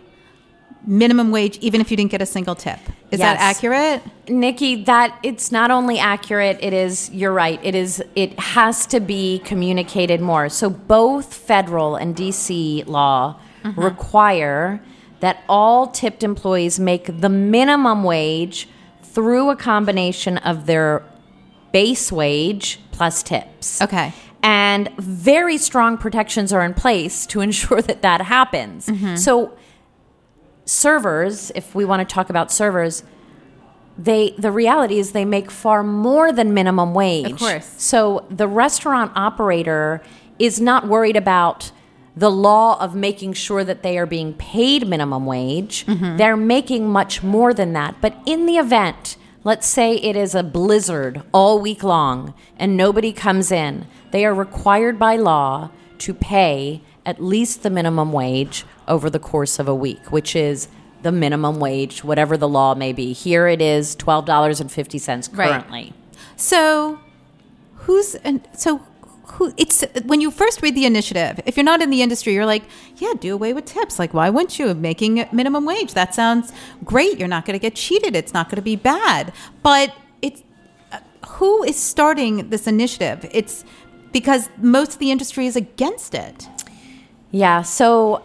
[0.86, 2.78] minimum wage even if you didn't get a single tip.
[3.10, 4.02] Is that accurate?
[4.26, 7.60] Nycci, that it's not only accurate, it is you're right.
[7.62, 10.48] It is it has to be communicated more.
[10.48, 13.78] So both federal and DC law mm-hmm.
[13.78, 14.80] require
[15.22, 18.68] that all tipped employees make the minimum wage
[19.04, 21.04] through a combination of their
[21.72, 23.80] base wage plus tips.
[23.80, 24.12] Okay.
[24.42, 28.88] And very strong protections are in place to ensure that that happens.
[28.88, 29.14] Mm-hmm.
[29.14, 29.56] So
[30.64, 33.04] servers, if we want to talk about servers,
[33.96, 37.30] they the reality is they make far more than minimum wage.
[37.30, 37.74] Of course.
[37.78, 40.02] So the restaurant operator
[40.40, 41.70] is not worried about
[42.16, 45.86] the law of making sure that they are being paid minimum wage.
[45.86, 46.16] Mm-hmm.
[46.18, 47.96] They're making much more than that.
[48.00, 53.12] But in the event, let's say it is a blizzard all week long and nobody
[53.12, 59.08] comes in, they are required by law to pay at least the minimum wage over
[59.08, 60.68] the course of a week, which is
[61.02, 63.12] the minimum wage, whatever the law may be.
[63.12, 65.50] Here it is $12.50 Right.
[65.50, 65.92] currently.
[66.36, 67.00] So,
[67.76, 68.82] who's and so
[69.32, 69.52] who?
[69.56, 71.40] It's when you first read the initiative.
[71.46, 72.64] If you're not in the industry, you're like,
[72.96, 73.98] yeah, do away with tips.
[73.98, 74.74] Like, why wouldn't you?
[74.74, 75.94] Making minimum wage.
[75.94, 76.52] That sounds
[76.84, 77.18] great.
[77.18, 78.14] You're not going to get cheated.
[78.14, 79.32] It's not going to be bad.
[79.62, 80.42] But it's
[80.92, 83.28] uh, who is starting this initiative?
[83.32, 83.64] It's
[84.12, 86.48] because most of the industry is against it.
[87.30, 87.62] Yeah.
[87.62, 88.22] So,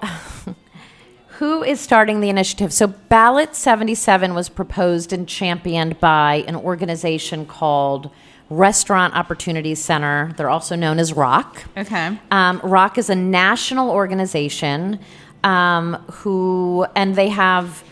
[1.40, 2.74] who is starting the initiative?
[2.74, 8.12] So, Ballot 77 was proposed and championed by an organization called
[8.50, 10.34] Restaurant Opportunities Center.
[10.38, 11.64] They're also known as ROC.
[11.78, 12.18] Okay.
[12.32, 15.00] Um, ROC is a national organization
[15.44, 17.84] um, who, and they have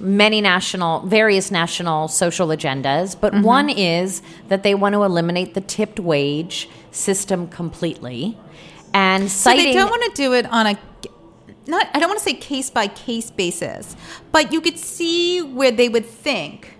[0.00, 3.42] many national, various national social agendas, but Mm-hmm.
[3.42, 8.36] one is that they want to eliminate the tipped wage system completely.
[8.92, 10.78] And So citing, they don't want to do it on a
[11.66, 13.96] not I don't want to say case by case basis,
[14.32, 16.73] but you could see where they would think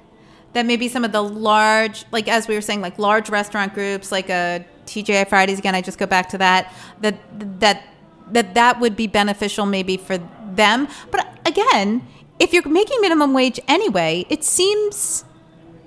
[0.55, 4.11] that maybe some of the large like as we were saying like large restaurant groups
[4.11, 7.19] like a TGI Fridays again I just go back to that that
[7.61, 7.85] that
[8.33, 10.19] that that would be beneficial maybe for
[10.57, 10.89] them.
[11.11, 12.07] But again,
[12.39, 15.25] if you're making minimum wage anyway, it seems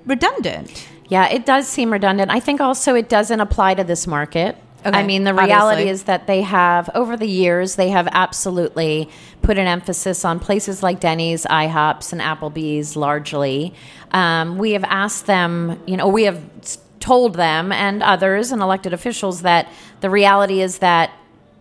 [0.05, 0.87] redundant.
[1.09, 2.31] Yeah, it does seem redundant.
[2.31, 4.57] I think also it doesn't apply to this market.
[4.85, 5.89] Okay, I mean, the reality obviously.
[5.89, 9.09] is that they have, over the years, they have absolutely
[9.41, 13.73] put an emphasis on places like Denny's, IHOPs, and Applebee's largely.
[14.11, 16.41] Um, we have asked them, you know, we have
[16.99, 19.67] told them and others and elected officials that
[20.01, 21.11] the reality is that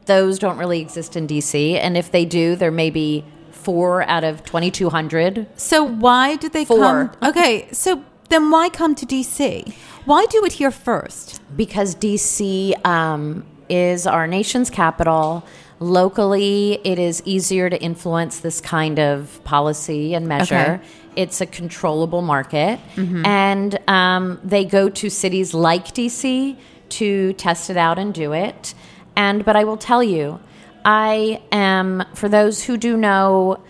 [0.07, 1.75] those don't really exist in DC.
[1.75, 6.65] And if they do, there may be four out of 2,200 So why did they
[6.65, 6.79] Four.
[7.09, 7.31] come?
[7.31, 9.75] Okay, so then why come to DC?
[10.07, 11.37] Why do it here first?
[11.55, 15.45] because DC um, is our nation's capital.
[15.79, 20.81] Locally, it is easier to influence this kind of policy and measure.
[20.81, 20.81] Okay.
[21.17, 22.79] It's a controllable market.
[23.27, 26.57] And um, they go to cities like DC
[26.89, 28.75] to test it out and do it.
[29.17, 30.41] And, but I will tell you,
[30.85, 33.63] I am, for those who do know,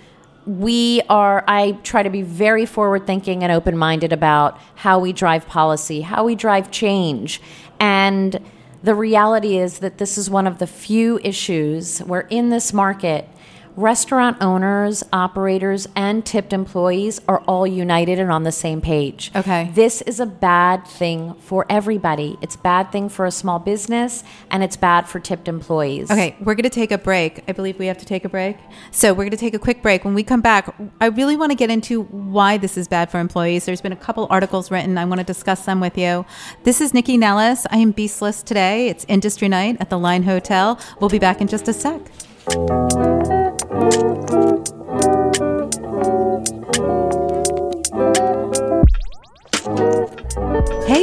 [0.46, 5.12] we are i try to be very forward thinking and open minded about how we
[5.12, 7.40] drive policy how we drive change.
[7.78, 8.40] And
[8.82, 13.28] the reality is that this is one of the few issues where in this market
[13.76, 19.70] restaurant owners operators and tipped employees are all united and on the same page Okay.
[19.74, 24.24] this is a bad thing for everybody it's a bad thing for a small business
[24.50, 27.42] and it's bad for tipped employees Okay, we're going to take a break.
[27.48, 28.56] I believe we have to take a break.
[28.90, 30.04] So we're going to take a quick break.
[30.04, 33.18] When we come back, I really want to get into why this is bad for
[33.18, 33.66] employees.
[33.66, 34.96] There's been a couple articles written.
[34.98, 36.24] I want to discuss them with you.
[36.64, 37.66] This is Nycci Nellis.
[37.70, 38.88] I am Beastless today.
[38.88, 40.78] It's Industry Night at the Line Hotel.
[41.00, 42.00] We'll be back in just a sec.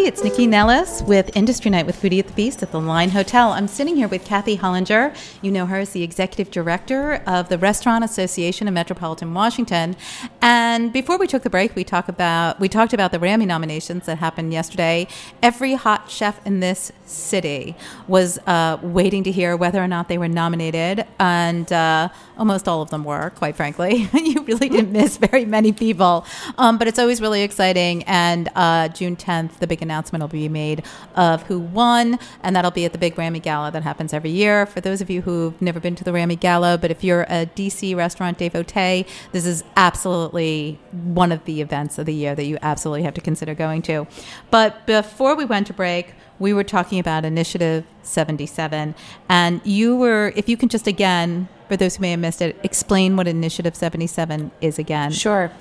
[0.06, 3.52] It's Nycci Nellis with Industry Night with Foodie at the Beast at the Line Hotel.
[3.52, 5.16] I'm sitting here with Kathy Hollinger.
[5.42, 9.96] You know her as the executive director of the Restaurant Association of Metropolitan Washington.
[10.42, 14.06] And before we took the break, we talk about we talked about the Rammy nominations
[14.08, 15.08] that happened yesterday.
[15.42, 17.74] Every hot chef in this city
[18.06, 22.82] was uh, waiting to hear whether or not they were nominated, and uh, almost all
[22.82, 23.30] of them were.
[23.30, 26.26] Quite frankly, you really didn't miss very many people.
[26.58, 28.04] Um, but it's always really exciting.
[28.04, 30.84] And uh, June 10th, the big announcement will be made
[31.16, 34.66] of who won, and that'll be at the big Rammy Gala that happens every year.
[34.66, 37.46] For those of you who've never been to the Rammy Gala, but if you're a
[37.56, 42.58] DC restaurant devotee, this is absolutely one of the events of the year that you
[42.62, 44.08] absolutely have to consider going to.
[44.52, 48.96] But before we went to break, we were talking about Initiative 77,
[49.30, 52.60] and you were, if you can just again, for those who may have missed it,
[52.64, 55.12] explain what Initiative 77 is again.
[55.12, 55.52] Sure.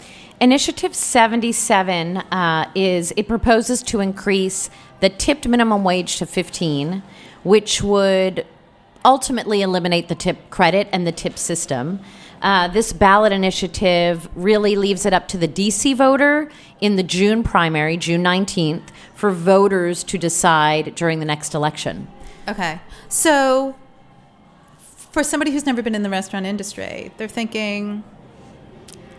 [0.41, 7.03] Initiative 77 uh, is it proposes to increase the tipped minimum wage to 15,
[7.43, 8.47] which would
[9.05, 12.01] ultimately eliminate the tip credit and the tip system.
[12.41, 17.45] Uh, this ballot initiative really leaves it up to the DC voter in the June
[17.45, 22.09] primary, June 19th, for voters to decide during the next election.
[22.49, 22.81] Okay.
[23.09, 23.77] So,
[25.13, 28.03] for somebody who's never been in the restaurant industry, they're thinking,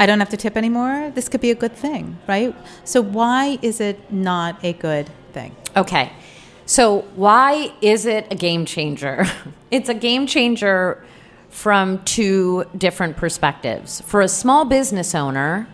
[0.04, 1.14] I don't have to tip anymore.
[1.16, 2.54] This could be a good thing, right?
[2.84, 5.56] So, why is it not a good thing?
[5.78, 6.12] Okay.
[6.66, 9.26] So, why is it a game changer?
[9.72, 11.02] it's a game changer
[11.48, 14.02] from two different perspectives.
[14.02, 15.70] For a small business owner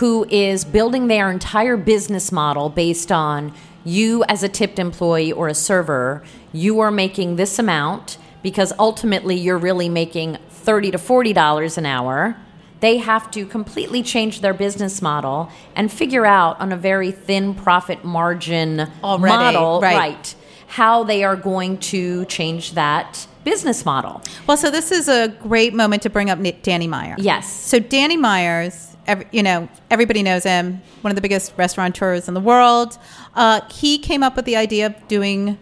[0.00, 3.54] who is building their entire business model based on
[3.84, 9.36] you as a tipped employee or a server, you are making this amount because ultimately
[9.36, 12.36] you're really making 30 to 40 dollars an hour
[12.80, 17.54] they have to completely change their business model and figure out on a very thin
[17.54, 20.34] profit margin Already, model right.
[20.66, 25.74] how they are going to change that business model Well, so this is a great
[25.74, 27.16] moment to bring up Danny Meyer.
[27.18, 32.28] yes So Danny Meyers, every, you know, everybody knows him, one of the biggest restaurateurs
[32.28, 32.98] in the world.
[33.34, 35.58] Uh, he came up with the idea of doing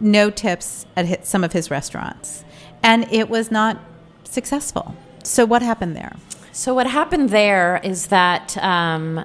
[0.00, 2.44] no tips at hi- some of his restaurants,
[2.82, 3.78] and it was not
[4.24, 4.96] successful.
[5.22, 6.16] So what happened there?
[6.54, 9.24] So what happened there is that um,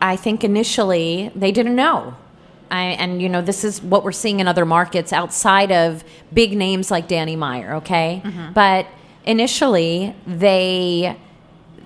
[0.00, 2.14] I think initially they didn't know.
[2.70, 6.56] I, and you know this is what we're seeing in other markets outside of big
[6.56, 8.22] names like Danny Meyer, okay?
[8.54, 8.86] But
[9.26, 11.18] initially they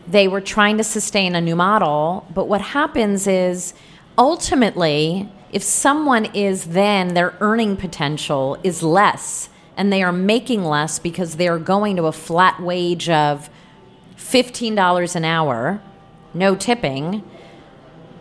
[0.06, 2.24] they were trying to sustain a new model.
[2.32, 3.74] But what happens is
[4.16, 11.00] ultimately, if someone is then their earning potential is less and they are making less
[11.00, 13.50] because they're going to a flat wage of
[14.32, 15.82] $15 an hour,
[16.34, 17.22] no tipping,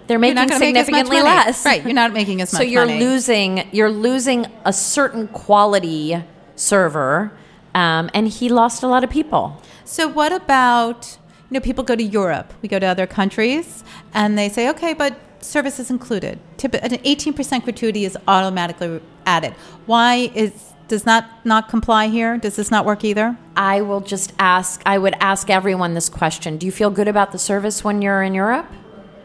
[0.07, 1.65] they're making make significantly less.
[1.65, 1.83] Right.
[1.83, 2.99] You're not making as much So you're money.
[2.99, 6.21] losing you're losing a certain quality
[6.55, 7.31] server,
[7.73, 9.61] um, and he lost a lot of people.
[9.85, 11.17] So what about
[11.49, 14.93] you know people go to Europe, we go to other countries, and they say, okay,
[14.93, 16.39] but service is included.
[16.57, 19.53] Tip, an 18% gratuity is automatically added.
[19.85, 22.37] Why is does not not comply here?
[22.37, 23.37] Does this not work either?
[23.55, 24.81] I will just ask.
[24.85, 28.21] I would ask everyone this question: Do you feel good about the service when you're
[28.21, 28.67] in Europe?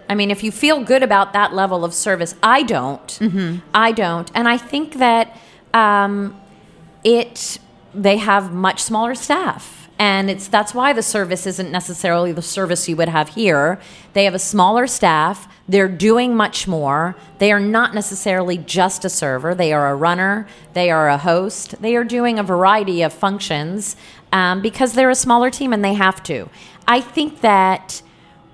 [0.08, 3.18] I mean, if you feel good about that level of service, I don't.
[3.74, 5.36] I don't, and I think that
[5.74, 6.40] um,
[7.02, 7.58] it
[7.92, 12.88] they have much smaller staff and it's that's why the service isn't necessarily the service
[12.88, 13.80] you would have here.
[14.12, 15.48] They have a smaller staff.
[15.68, 17.16] They're doing much more.
[17.38, 19.54] They are not necessarily just a server.
[19.54, 20.46] They are a runner.
[20.74, 21.80] They are a host.
[21.80, 23.96] They are doing a variety of functions
[24.32, 26.48] um, because they're a smaller team and they have to.
[26.86, 28.02] I think that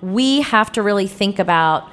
[0.01, 1.89] we have to really think about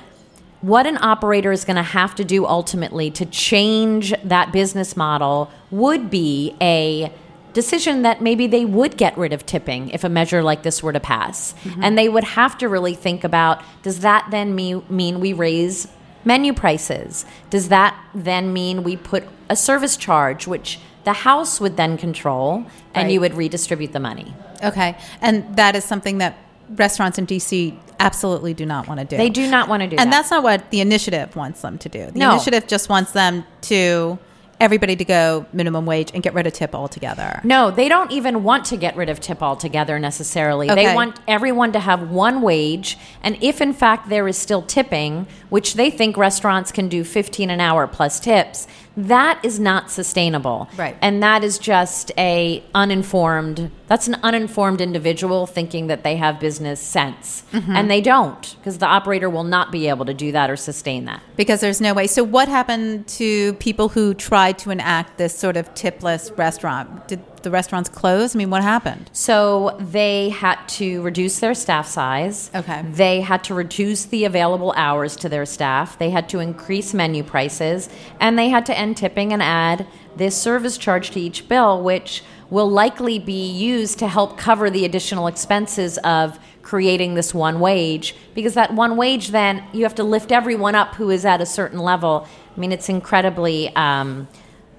[0.60, 5.50] what an operator is going to have to do ultimately to change that business model
[5.70, 7.12] would be a
[7.52, 10.92] decision that maybe they would get rid of tipping if a measure like this were
[10.92, 11.52] to pass.
[11.64, 11.82] Mm-hmm.
[11.84, 15.88] And they would have to really think about does that then mean, mean we raise
[16.24, 17.24] menu prices?
[17.50, 22.66] Does that then mean we put a service charge, which the house would then control
[22.94, 23.12] and Right.
[23.12, 24.34] you would redistribute the money?
[24.62, 26.36] Okay, and that is something that
[26.76, 29.16] restaurants in DC absolutely do not want to do.
[29.16, 30.18] They do not want to do and that.
[30.18, 32.06] that's not what the initiative wants them to do.
[32.06, 32.32] The No.
[32.32, 34.18] initiative just wants them to
[34.61, 37.40] everybody to go minimum wage and get rid of tip altogether.
[37.42, 40.70] No, they don't even want to get rid of tip altogether necessarily.
[40.70, 40.87] Okay.
[40.87, 42.99] They want everyone to have one wage.
[43.23, 47.50] And if in fact there is still tipping, which they think restaurants can do 15
[47.50, 50.68] an hour plus tips, that is not sustainable.
[50.76, 50.96] Right.
[51.00, 56.80] And that is just a uninformed that's an uninformed individual thinking that they have business
[56.80, 57.42] sense.
[57.52, 57.74] Mm-hmm.
[57.74, 61.06] And they don't because the operator will not be able to do that or sustain
[61.06, 61.20] that.
[61.36, 62.06] because there's no way.
[62.06, 67.08] So, what happened to people who tried to enact this sort of tipless restaurant?
[67.08, 68.35] Did the restaurants close?
[68.35, 69.11] I mean, what happened?
[69.12, 72.50] So they had to reduce their staff size.
[72.55, 72.83] Okay.
[72.83, 75.98] They had to reduce the available hours to their staff.
[75.98, 77.88] They had to increase menu prices.
[78.18, 82.22] And they had to end tipping and add this service charge to each bill, which
[82.50, 88.14] will likely be used to help cover the additional expenses of creating this one wage.
[88.35, 91.46] Because that one wage, then, you have to lift everyone up who is at a
[91.46, 92.26] certain level.
[92.57, 93.74] I mean, it's incredibly.
[93.76, 94.29] Um,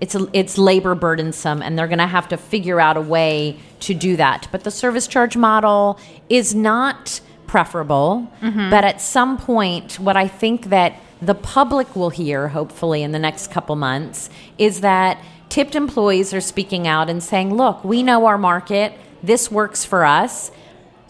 [0.02, 3.94] it's it's labor burdensome and they're going to have to figure out a way to
[3.94, 4.48] do that.
[4.52, 8.70] But the service charge model is not preferable mm-hmm.
[8.70, 13.20] but at some point what i think that the public will hear hopefully in the
[13.20, 18.26] next couple months is that tipped employees are speaking out and saying look we know
[18.26, 18.94] our market.
[19.22, 20.50] This works for us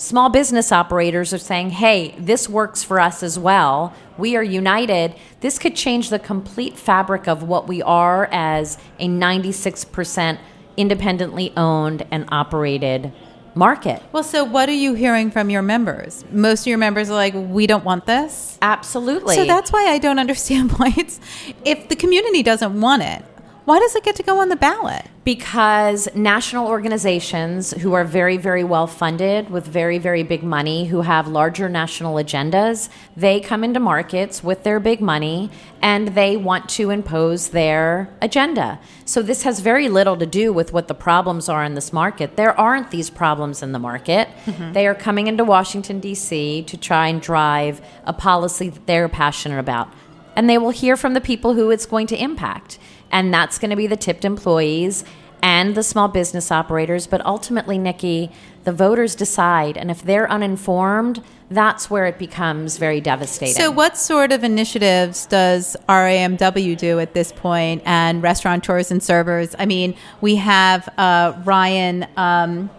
[0.02, 3.94] small business operators are saying, hey, this works for us as well.
[4.18, 5.14] We are united.
[5.42, 10.40] This could change the complete fabric of what we are as a 96%
[10.76, 13.14] independently owned and operated
[13.54, 14.02] market.
[14.12, 16.26] Well, so what are you hearing from your members?
[16.32, 18.58] Most of your members are like, we don't want this.
[18.62, 19.36] Absolutely.
[19.36, 21.20] So that's why I don't understand why it's,
[21.64, 23.24] if the community doesn't want it,
[23.72, 25.06] why does it get to go on the ballot?
[25.24, 31.02] because national organizations who are very very well funded with very very big money who
[31.02, 35.50] have larger national agendas they come into markets with their big money
[35.82, 38.80] and they want to impose their agenda.
[39.06, 42.36] So this has very little to do with what the problems are in this market.
[42.36, 44.28] There aren't these problems in the market.
[44.46, 44.74] Mm-hmm.
[44.74, 49.60] They are coming into washington d.c to try and drive a policy that they're passionate
[49.60, 49.88] about.
[50.36, 52.80] And they will hear from the people who it's going to impact
[53.12, 55.04] and that's going to be the tipped employees
[55.44, 57.08] and the small business operators.
[57.08, 58.32] But ultimately, Nycci,
[58.64, 63.56] the voters decide, and if they're uninformed, that's where it becomes very devastating.
[63.56, 69.56] So, what sort of initiatives does RAMW do at this point and restaurateurs and servers?
[69.60, 72.08] I mean, we have uh, Ryan.
[72.16, 72.70] Um,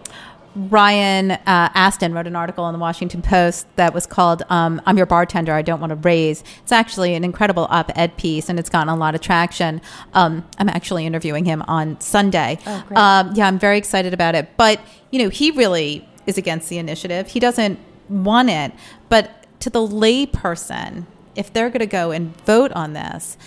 [0.55, 4.97] Ryan uh, Aston wrote an article in the Washington Post that was called um, "I'm
[4.97, 8.69] Your Bartender, I Don't Want to Raise." It's actually an incredible op-ed piece, and it's
[8.69, 9.81] gotten a lot of traction.
[10.13, 12.59] Um, I'm actually interviewing him on Sunday.
[12.65, 12.97] Oh, great.
[12.97, 14.49] Um, yeah, I'm very excited about it.
[14.57, 14.79] But
[15.11, 17.27] you know, he really is against the initiative.
[17.27, 17.79] He doesn't
[18.09, 18.73] want it.
[19.09, 23.37] But to the layperson, if they're going to go and vote on this,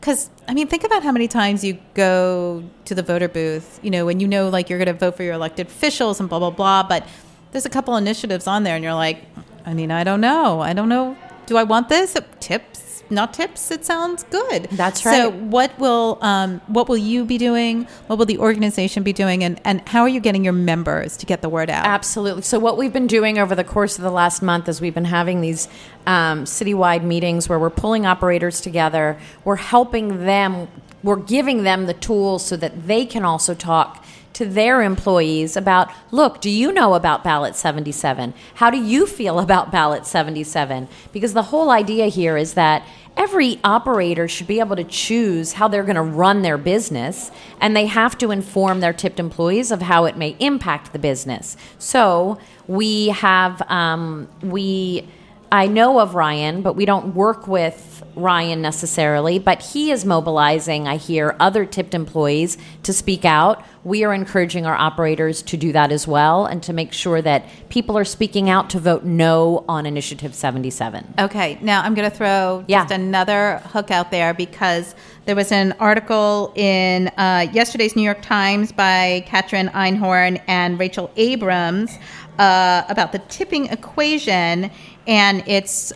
[0.00, 3.90] because I mean, think about how many times you go to the voter booth, you
[3.90, 6.38] know, when you know like you're going to vote for your elected officials and blah
[6.38, 6.82] blah blah.
[6.82, 7.06] But
[7.52, 9.24] there's a couple initiatives on there, and you're like,
[9.66, 10.60] I mean, I don't know.
[10.60, 11.16] I don't know.
[11.46, 12.16] Do I want this?
[12.40, 12.80] Tips,
[13.10, 13.70] not tips.
[13.70, 14.64] It sounds good.
[14.72, 15.14] That's right.
[15.14, 17.86] So, what will um, what will you be doing?
[18.06, 19.44] What will the organization be doing?
[19.44, 21.86] And and how are you getting your members to get the word out?
[21.86, 22.42] Absolutely.
[22.42, 25.04] So, what we've been doing over the course of the last month is we've been
[25.04, 25.68] having these
[26.06, 29.18] um, citywide meetings where we're pulling operators together.
[29.44, 30.68] We're helping them,
[31.02, 34.04] we're giving them the tools so that they can also talk
[34.40, 38.32] to their employees about look, do you know about Ballot 77?
[38.54, 40.88] How do you feel about Ballot 77?
[41.12, 42.82] Because the whole idea here is that
[43.16, 47.30] every operator should be able to choose how they're going to run their business
[47.60, 51.56] and they have to inform their tipped employees of how it may impact the business.
[51.78, 55.08] So we have um, we
[55.52, 60.86] i know of ryan but we don't work with ryan necessarily but he is mobilizing
[60.88, 65.72] i hear other tipped employees to speak out we are encouraging our operators to do
[65.72, 69.64] that as well and to make sure that people are speaking out to vote no
[69.68, 72.82] on initiative 77 Okay, now I'm going to throw Yeah.
[72.82, 74.94] just another hook out there because
[75.24, 81.10] there was an article in uh, yesterday's New York Times by Catrin Einhorn and Rachel
[81.16, 81.96] Abrams
[82.38, 84.70] uh, about the tipping equation,
[85.06, 85.92] and it's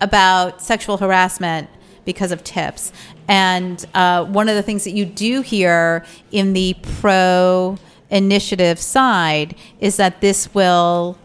[0.00, 1.68] about sexual harassment
[2.04, 2.92] because of tips.
[3.28, 7.76] And uh, one of the things that you do hear in the pro
[8.10, 11.18] initiative side is that this will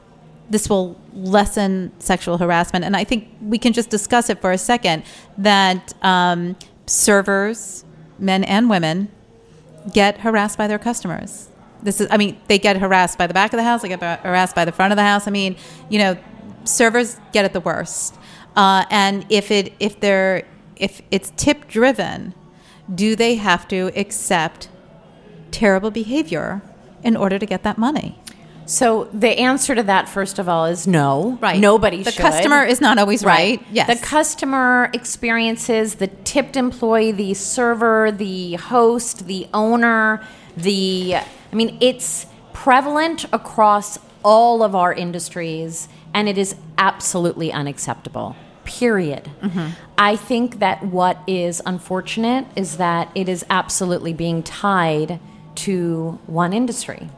[0.49, 2.85] this will lessen sexual harassment.
[2.85, 5.03] And I think we can just discuss it for a second
[5.37, 6.55] that um,
[6.85, 7.85] servers,
[8.19, 9.09] men and women,
[9.93, 11.49] get harassed by their customers.
[11.81, 14.01] This is, I mean, they get harassed by the back of the house, they get
[14.01, 15.27] harassed by the front of the house.
[15.27, 15.55] I mean,
[15.89, 16.17] you know,
[16.65, 18.15] servers get it the worst.
[18.55, 20.45] Uh, and if it if they're
[20.75, 22.33] if it's tip driven,
[22.93, 24.69] do they have to accept
[25.51, 26.61] terrible behavior
[27.03, 28.19] in order to get that money?
[28.65, 31.37] So the answer to that, first of all, is no.
[31.41, 31.59] Right.
[31.59, 32.21] Nobody The should.
[32.21, 33.61] customer is not always right.
[33.71, 33.87] Yes.
[33.87, 40.25] The customer experiences, the tipped employee, the server, the host, the owner,
[40.55, 41.15] the.
[41.15, 48.35] I mean, it's prevalent across all of our industries, and it is absolutely unacceptable.
[48.65, 49.29] Period.
[49.41, 49.69] Mm-hmm.
[49.97, 55.19] I think that what is unfortunate is that it is absolutely being tied
[55.55, 57.09] to one industry.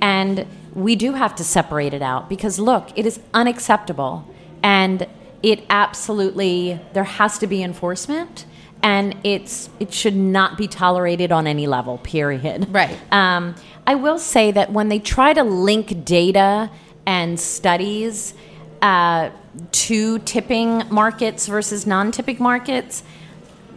[0.00, 4.26] And we do have to separate it out because, look, it is unacceptable.
[4.62, 5.06] And
[5.42, 8.46] it absolutely, there has to be enforcement.
[8.82, 11.98] And it's it should not be tolerated on any level.
[11.98, 12.66] Period.
[12.68, 12.98] Right.
[13.12, 13.54] Um,
[13.86, 16.70] I will say that when they try to link data
[17.06, 18.34] and studies
[18.80, 19.30] uh,
[19.70, 23.02] to tipping markets versus non-tipping markets,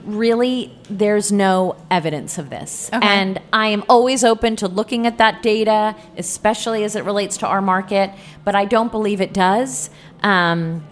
[0.06, 2.90] really there's no evidence of this.
[2.94, 3.06] Okay.
[3.06, 7.48] and i am always open to looking at that data especially as it relates to
[7.48, 8.12] our market
[8.44, 9.90] but i don't believe it does.
[10.22, 10.86] Um,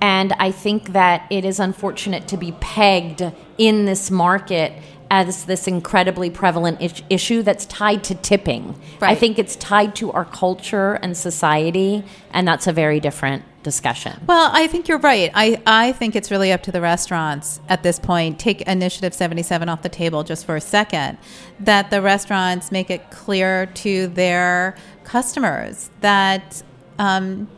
[0.00, 3.22] and i think that it is unfortunate to be pegged
[3.58, 4.72] in this market
[5.10, 8.74] as this incredibly prevalent is- issue that's tied to tipping.
[9.00, 14.20] I think it's tied to our culture and society and that's a very different discussion
[14.28, 15.30] Well, I think you're right.
[15.34, 18.38] I, I think it's really up to the restaurants at this point.
[18.38, 21.18] Take Initiative 77 off the table just for a second.
[21.58, 26.62] That the restaurants make it clear to their customers that
[26.98, 27.48] um,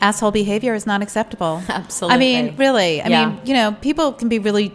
[0.00, 1.62] asshole behavior is not acceptable.
[1.68, 2.14] Absolutely.
[2.14, 3.02] I mean, really.
[3.02, 3.26] I Yeah.
[3.30, 4.72] mean, you know, people can be really.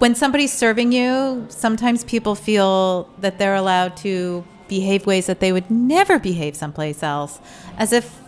[0.00, 5.52] When somebody's serving you, sometimes people feel that they're allowed to behave ways that they
[5.52, 7.38] would never behave someplace else,
[7.78, 8.18] as if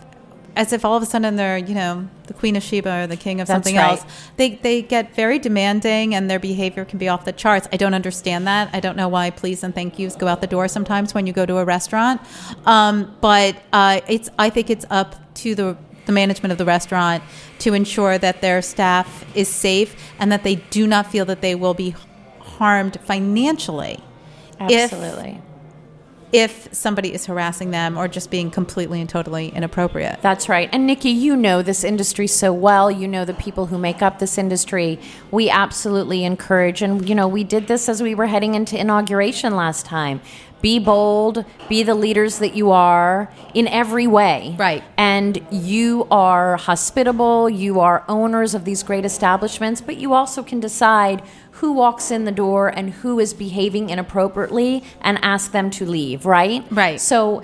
[0.57, 3.15] as if all of a sudden they're you know the queen of sheba or the
[3.15, 3.99] king of That's something right.
[3.99, 4.05] else.
[4.35, 7.67] They they get very demanding and their behavior can be off the charts.
[7.71, 8.69] I don't understand that.
[8.73, 11.33] I don't know why please and thank yous go out the door sometimes when you
[11.33, 12.19] go to a restaurant.
[12.65, 15.77] Um, but uh, it's i think it's up to the
[16.07, 17.21] the management of the restaurant
[17.59, 21.53] to ensure that their staff is safe and that they do not feel that they
[21.53, 21.93] will be
[22.39, 23.99] harmed financially
[24.59, 25.41] absolutely
[26.31, 30.69] if somebody is harassing them or just being completely and totally inappropriate That's right.
[30.71, 32.91] And Nycci, you know this industry so well.
[32.91, 34.99] You know the people who make up this industry.
[35.31, 39.55] We absolutely encourage, and you know, we did this as we were heading into inauguration
[39.55, 40.21] last time.
[40.61, 44.55] Be bold, be the leaders that you are in every way.
[44.57, 44.83] Right.
[44.97, 50.59] And you are hospitable, you are owners of these great establishments, but you also can
[50.59, 55.85] decide who walks in the door and who is behaving inappropriately and ask them to
[55.85, 56.63] leave, right?
[56.71, 57.01] Right.
[57.01, 57.41] So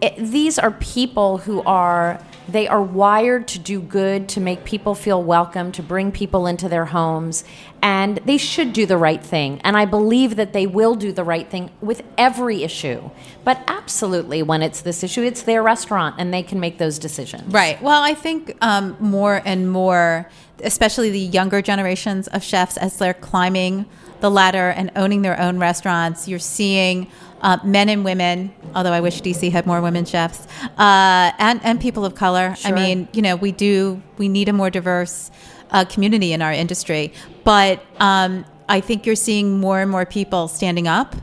[0.00, 4.94] it, these are people who are they are wired to do good to make people
[4.94, 7.44] feel welcome to bring people into their homes
[7.82, 9.60] and they should do the right thing.
[9.62, 13.10] And i believe that they will do the right thing with every issue.
[13.44, 17.52] But absolutely when it's this issue it's their restaurant and they can make those decisions.
[17.52, 17.80] Right.
[17.82, 20.28] Well, I think um, more and more,
[20.62, 23.86] especially the younger generations of chefs, as they're climbing
[24.20, 27.08] the ladder and owning their own restaurants, you're seeing
[27.40, 28.54] uh, men and women.
[28.74, 30.46] Although I wish DC had more women chefs
[30.78, 32.56] uh, and and people of color.
[32.64, 35.30] I mean, you know, we do we need a more diverse
[35.70, 37.12] uh, community in our industry,
[37.44, 41.14] but um, I think you're seeing more and more people standing up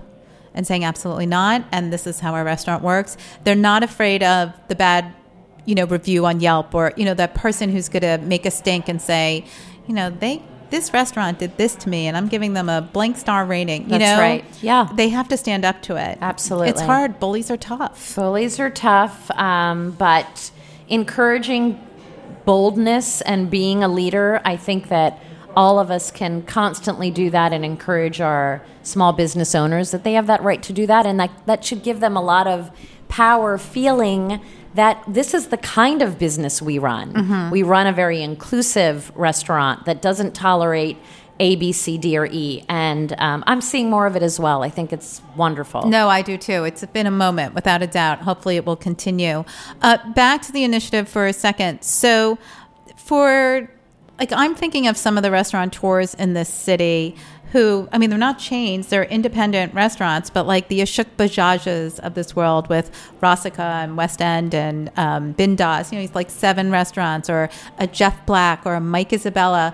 [0.54, 4.54] and saying absolutely not and this is how our restaurant works they're not afraid of
[4.68, 5.14] the bad
[5.66, 8.52] you know review on yelp or you know that person who's going to make a
[8.52, 9.44] stink and say
[9.88, 10.42] you know they
[10.74, 13.90] this restaurant did this to me and i'm giving them a blank star rating you
[13.90, 14.44] That's know right.
[14.62, 14.90] Yeah.
[14.94, 16.70] they have to stand up to it Absolutely.
[16.70, 20.52] it's hard bullies are tough Bullies are tough, um, but
[20.90, 21.80] encouraging
[22.46, 25.22] boldness and being a leader, I think that
[25.56, 30.14] all of us can constantly do that and encourage our small business owners that they
[30.14, 32.72] have that right to do that, and that, that should give them a lot of
[33.08, 34.42] power feeling
[34.76, 37.52] that this is the kind of business we run.
[37.52, 40.98] We run a very inclusive restaurant that doesn't tolerate
[41.40, 44.64] A, B, C, D, or E, and um, I'm seeing more of it as well.
[44.64, 45.88] I think it's wonderful.
[45.88, 46.64] No, I do too.
[46.64, 48.20] It's been a moment, without a doubt.
[48.20, 49.44] Hopefully, it will continue.
[49.82, 51.84] Uh, back to the initiative for a second.
[51.84, 52.38] So,
[52.96, 53.70] for
[54.20, 57.16] like, I'm thinking of some of the restaurateurs in this city
[57.54, 60.30] who, I mean, they're not chains; they're independent restaurants.
[60.30, 62.92] But like the Ashok Bajajas of this world, with
[63.22, 67.88] Rasika and West End and um, Bindas, you know, he's like seven restaurants, or a
[67.88, 69.74] Jeff Black or a Mike Isabella.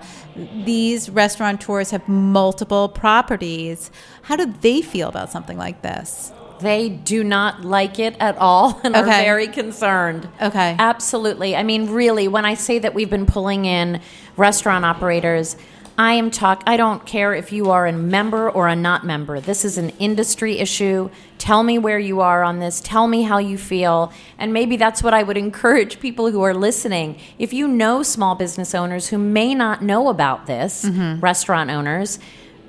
[0.64, 3.90] These restaurateurs have multiple properties.
[4.22, 6.32] How do they feel about something like this?
[6.60, 10.28] They do not like it at all and are very concerned.
[10.40, 10.76] Okay.
[10.78, 11.56] Absolutely.
[11.56, 14.00] I mean, really, when I say that we've been pulling in
[14.36, 15.56] restaurant operators,
[16.00, 19.38] I am talk I don't care if you are a member or a not member.
[19.38, 21.10] This is an industry issue.
[21.36, 22.80] Tell me where you are on this.
[22.80, 24.10] Tell me how you feel.
[24.38, 27.18] And maybe that's what I would encourage people who are listening.
[27.38, 31.20] If you know small business owners who may not know about this, mm-hmm.
[31.20, 32.18] restaurant owners,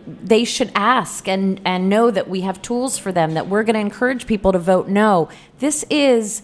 [0.06, 3.76] they should ask and and know that we have tools for them that we're going
[3.76, 5.30] to encourage people to vote no
[5.60, 6.42] this is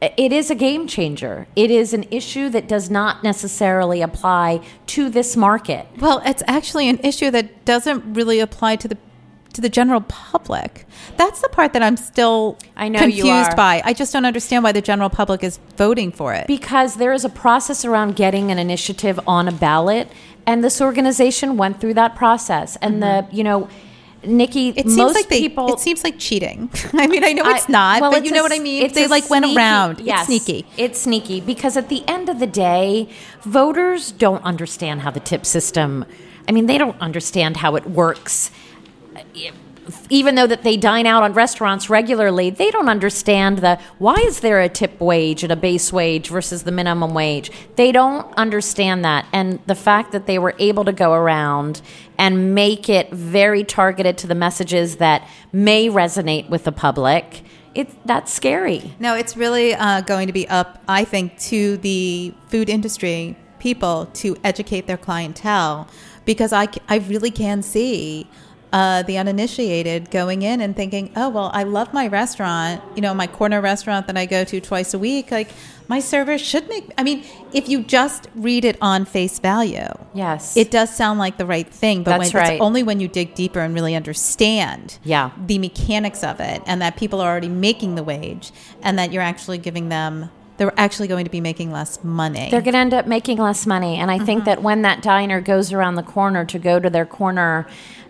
[0.00, 5.08] it is a game changer it is an issue that does not necessarily apply to
[5.10, 8.96] this market Well, it's actually an issue that doesn't really apply to the
[9.52, 10.86] to the general public.
[11.16, 13.82] That's the part that I'm still I know confused by.
[13.84, 16.46] I just don't understand why the general public is voting for it.
[16.46, 20.08] because there is a process around getting an initiative on a ballot
[20.46, 23.36] and this organization went through that process and the mm-hmm.
[23.36, 23.68] you know
[24.22, 26.70] Nycci it seems most like they, people it seems like cheating.
[26.92, 28.84] I mean, I know it's I- not, well, but it's you know a I mean.
[28.84, 30.00] it's They like went around.
[30.00, 30.66] Yes, It's sneaky.
[30.76, 33.08] It's sneaky because at the end of the day,
[33.42, 36.04] voters don't understand how the tip system.
[36.48, 38.50] I mean, they don't understand how it works.
[40.08, 44.40] Even though that they dine out on restaurants regularly, they don't understand the why is
[44.40, 47.50] there a tip wage and a base wage versus the minimum wage.
[47.76, 51.82] They don't understand that, and the fact that they were able to go around
[52.18, 57.42] and make it very targeted to the messages that may resonate with the public.
[57.74, 58.94] It that's scary.
[58.98, 64.06] No, it's really uh, going to be up, I think, to the food industry people
[64.14, 65.88] to educate their clientele
[66.24, 68.26] because I, I really can see
[68.72, 73.12] uh, the uninitiated going in and thinking, oh, well, I love my restaurant, you know,
[73.14, 75.30] my corner restaurant that I go to twice a week.
[75.30, 75.50] Like,
[75.88, 80.56] my server should make, I mean, if you just read it on face value, Yes.
[80.56, 82.60] it does sound like the right thing, but That's when, right.
[82.60, 85.30] only when you dig deeper and really understand Yeah.
[85.46, 88.52] the mechanics of it and that people are already making the wage
[88.82, 92.50] and that you're actually giving them they're actually going to be making less money.
[92.50, 93.96] They're going to end up making less money.
[93.96, 97.06] And I think that when that diner goes around the corner to go to their
[97.06, 97.66] corner,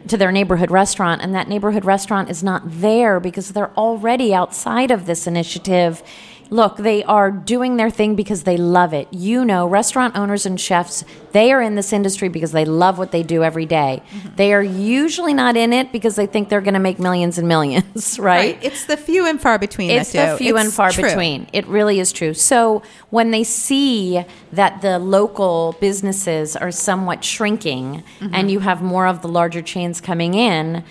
[0.09, 4.91] to their neighborhood restaurant, and that neighborhood restaurant is not there because they're already outside
[4.91, 6.03] of this initiative.
[6.51, 9.07] Look, they are doing their thing because they love it.
[9.13, 13.13] You know, restaurant owners and chefs, they are in this industry because they love what
[13.13, 14.03] they do every day.
[14.35, 17.47] They are usually not in it because they think they're going to make millions and
[17.47, 18.57] millions, right?
[18.57, 18.65] right?
[18.65, 19.91] It's the few and far between.
[19.91, 20.37] It's the do.
[20.39, 21.05] few and It's far true.
[21.05, 21.49] between.
[21.53, 22.35] It really is true.
[22.35, 28.35] So when they see that the local businesses are somewhat shrinking Mm-hmm.
[28.35, 30.85] and you have more of the larger chains coming in,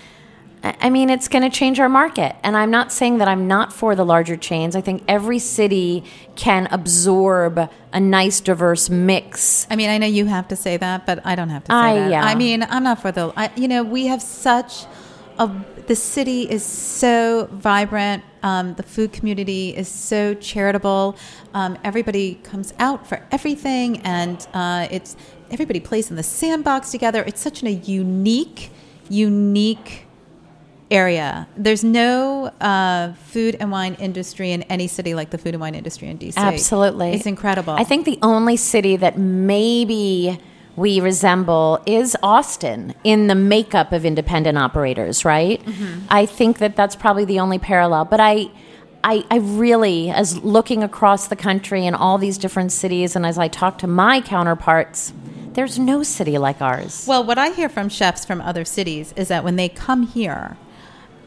[0.64, 2.36] I mean, it's going to change our market.
[2.44, 4.76] And I'm not saying that I'm not for the larger chains.
[4.76, 6.04] I think every city
[6.36, 9.66] can absorb a nice, diverse mix.
[9.70, 11.76] I mean, I know you have to say that, but I don't have to say
[11.76, 12.12] I- that.
[12.12, 12.24] yeah.
[12.26, 13.32] I mean, I'm not for the.
[13.38, 14.86] I, you know, we have such
[15.38, 15.50] a.
[15.88, 21.18] The city is so vibrant Um, the food community is so charitable.
[21.54, 25.16] Um, everybody comes out for everything, and uh, it's
[25.52, 27.24] everybody plays in the sandbox together.
[27.26, 28.70] It's such a unique,
[29.10, 30.06] unique
[30.92, 31.48] area.
[31.56, 35.76] There's no uh, food and wine industry in any city like the food and wine
[35.76, 36.36] industry in DC.
[36.38, 37.14] Absolutely.
[37.14, 37.74] It's incredible.
[37.74, 40.40] I think the only city that maybe
[40.76, 45.64] we resemble is Austin in the makeup of independent operators, right?
[45.64, 46.06] Mm-hmm.
[46.10, 48.06] I think that that's probably the only parallel.
[48.06, 48.50] But I,
[49.04, 53.38] I, I really, as looking across the country and all these different cities, and as
[53.38, 55.14] I talk to my counterparts,
[55.54, 57.06] there's no city like ours.
[57.08, 60.58] Well, what I hear from chefs from other cities is that when they come here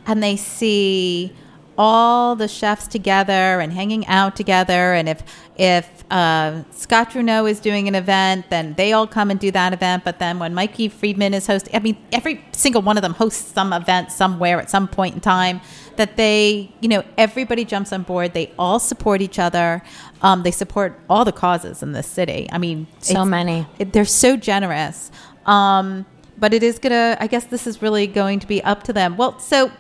[0.07, 1.33] and they see
[1.79, 5.23] all the chefs together and hanging out together, and if
[5.57, 9.73] if uh, Scott Drewno is doing an event, then they all come and do that
[9.73, 10.05] event.
[10.05, 13.53] But then when Mikey Friedman is hosting, I mean, every single one of them hosts
[13.53, 15.61] some event somewhere at some point in time.
[15.97, 18.33] That they, you know, everybody jumps on board.
[18.33, 19.83] They all support each other.
[20.23, 22.49] Um, they support all the causes in this city.
[22.51, 23.67] I mean, So many.
[23.79, 25.11] it- they're so generous.
[25.47, 26.07] Um,
[26.39, 27.17] but it is gonna.
[27.21, 29.17] I guess this is really going to be up to them.
[29.17, 29.71] Well, so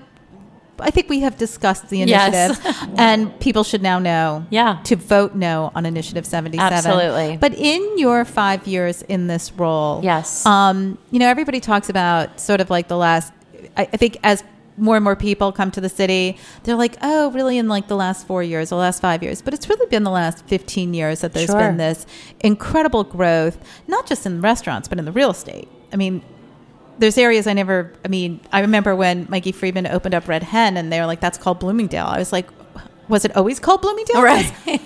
[0.78, 2.34] I think we have discussed the Yes.
[2.58, 4.46] initiative, and people should now know.
[4.50, 4.78] Yeah.
[4.84, 6.72] To vote no on Initiative Seventy Seven.
[6.72, 7.36] Absolutely.
[7.36, 10.44] But in your five years in this role, Yes.
[10.46, 13.32] um, you know, everybody talks about sort of like the last.
[13.76, 14.42] I, I think as
[14.78, 17.94] more and more people come to the city, they're like, oh, really, in like the
[17.96, 19.42] last four years, the last five years.
[19.42, 21.58] But it's really been the last 15 years that there's Sure.
[21.58, 22.06] been this
[22.40, 25.68] incredible growth, not just in restaurants, but in the real estate.
[25.92, 26.22] I mean,
[26.98, 30.76] there's areas I never, I mean, I remember when Mikey Friedman opened up Red Hen
[30.76, 32.06] and they were like, that's called Bloomingdale.
[32.06, 32.48] I was like,
[33.08, 34.22] was it always called Bloomingdale?
[34.22, 34.52] Right.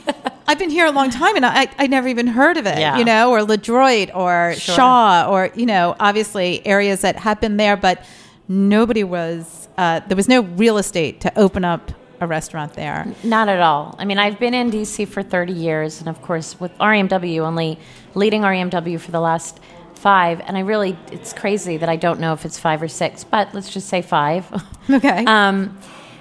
[0.49, 2.97] I've been here a long time and I, I never even heard of it, Yeah.
[2.99, 4.75] you know, or LeDroit or Sure.
[4.77, 8.05] Shaw or, you know, obviously areas that have been there, but
[8.49, 11.91] nobody was, uh, there was no real estate to open up
[12.21, 13.07] a restaurant there.
[13.25, 13.95] Not at all.
[13.99, 17.79] I mean, I've been in DC for 30 years, and of course, with RAMW, only
[18.15, 19.61] leading RAMW for the last
[20.07, 20.41] five.
[20.47, 23.53] And I really, it's crazy that I don't know if it's five or six, but
[23.55, 24.45] let's just say five.
[24.89, 25.25] Okay.
[25.27, 25.77] Um,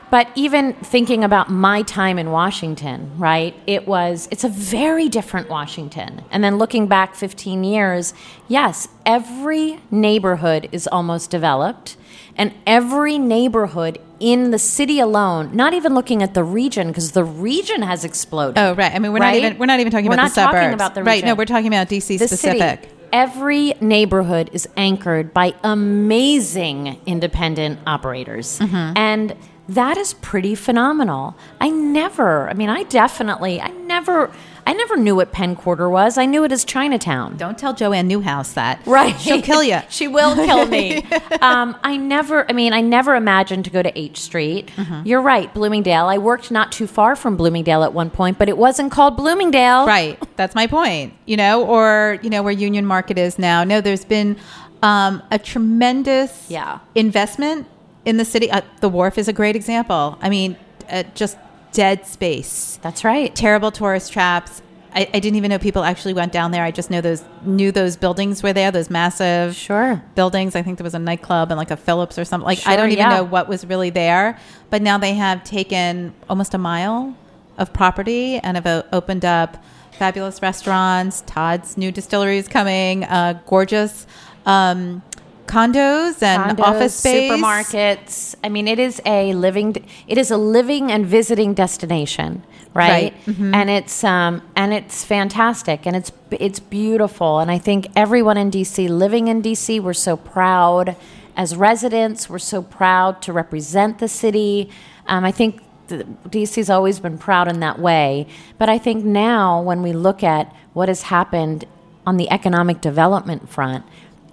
[0.10, 3.54] but even thinking about my time in Washington, right?
[3.68, 6.24] It was it's a very different Washington.
[6.32, 8.16] And then looking back 15 years,
[8.48, 11.96] yes, every neighborhood is almost developed,
[12.36, 17.24] and every neighborhood in the city alone, not even looking at the region because the
[17.24, 18.58] region has exploded.
[18.58, 18.96] oh, right.
[18.96, 19.42] I mean, we're right?
[19.42, 20.56] not even, we're not even talking We're about not the suburbs.
[20.56, 21.12] talking about the region.
[21.12, 21.26] Right.
[21.26, 22.84] No, we're talking about DC the specific.
[22.84, 28.60] City, every neighborhood is anchored by amazing independent operators.
[28.60, 28.98] Mm-hmm.
[28.98, 29.38] And
[29.70, 31.34] that is pretty phenomenal.
[31.62, 34.30] I never, I mean, I definitely, I never,
[34.68, 36.18] I never knew what Penn Quarter was.
[36.18, 37.38] I knew it as Chinatown.
[37.38, 38.82] Don't tell Joanne Newhouse that.
[38.88, 39.16] Right.
[39.20, 39.80] She'll kill you.
[39.90, 41.04] she will kill me.
[41.42, 44.72] um, I never, I mean, I never imagined to go to H Street.
[44.76, 45.06] Mm-hmm.
[45.06, 46.06] You're right, Bloomingdale.
[46.08, 49.86] I worked not too far from Bloomingdale at one point, but it wasn't called Bloomingdale.
[49.86, 50.18] Right.
[50.36, 51.14] That's my point.
[51.26, 53.64] You know, or, you know, where Union Market is now.
[53.64, 54.36] No, there's been
[54.82, 56.80] um, a tremendous Yeah.
[56.96, 57.68] investment
[58.06, 58.50] in the city.
[58.50, 60.18] Uh, the wharf is a great example.
[60.22, 60.58] I mean,
[60.90, 61.38] uh, just
[61.76, 62.80] dead space.
[62.82, 63.36] That's right.
[63.36, 64.62] Terrible tourist traps.
[64.94, 66.64] I, I didn't even know people actually went down there.
[66.64, 70.02] I just know those knew those buildings were there, those massive Sure.
[70.16, 70.56] buildings.
[70.56, 72.46] I think there was a nightclub and like a Phillips or something.
[72.46, 73.18] Like I don't even yeah.
[73.18, 74.40] know what was really there.
[74.70, 77.16] But now they have taken almost a mile
[77.58, 79.62] of property and have opened up
[79.92, 81.24] fabulous restaurants.
[81.28, 83.04] Todd's new distillery is coming.
[83.04, 84.08] Uh, gorgeous
[84.46, 85.04] um,
[85.48, 87.32] condos and Condos, office space.
[87.32, 88.36] supermarkets.
[88.44, 89.76] I mean, it is a living.
[90.08, 92.44] It is a living and visiting destination,
[92.74, 93.14] right?
[93.14, 93.26] Right.
[93.26, 93.54] Mm-hmm.
[93.54, 97.40] And it's um, and it's fantastic, and it's it's beautiful.
[97.40, 100.96] And I think everyone in DC, living in DC, we're so proud
[101.36, 102.30] as residents.
[102.30, 104.70] We're so proud to represent the city.
[105.08, 105.62] Um, I think.
[105.88, 108.26] DC's always been proud in that way,
[108.58, 111.66] but I think now when we look at what has happened
[112.08, 113.86] on the economic development front,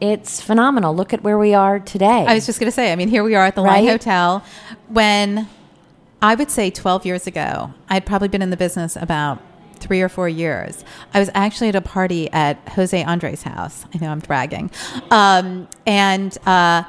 [0.03, 0.93] it's phenomenal.
[0.97, 2.27] Look at where we are today.
[2.27, 3.89] I was just going to say, I mean, here we are at the Right?
[3.89, 4.45] Hotel
[4.89, 5.49] when
[6.21, 9.41] I would say 12 years ago, I'd probably been in the business about
[9.77, 10.85] three or four years.
[11.15, 13.85] I was actually at a party at Jose Andres' house.
[13.95, 14.73] I know I'm bragging.
[15.13, 16.83] Um, and, uh,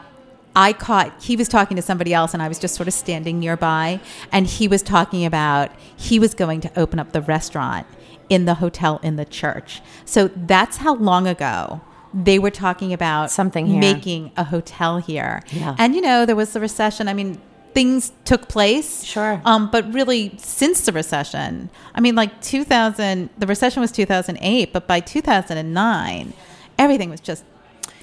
[0.56, 3.40] I caught, he was talking to somebody else, and I was just sort of standing
[3.40, 4.00] nearby.
[4.32, 7.86] And he was talking about he was going to open up the restaurant
[8.30, 9.82] in the hotel in the church.
[10.06, 11.82] So that's how long ago
[12.14, 13.80] they were talking about Something here.
[13.80, 15.44] making a hotel here.
[15.52, 15.76] Yeah.
[15.78, 17.08] And you know, there was the recession.
[17.08, 17.42] I mean,
[17.74, 19.04] things took place.
[19.04, 19.42] Sure.
[19.46, 24.88] Um, but really, since the recession, I mean, like 2000, the recession was 2008, but
[24.88, 26.34] by 2009,
[26.78, 27.44] everything was just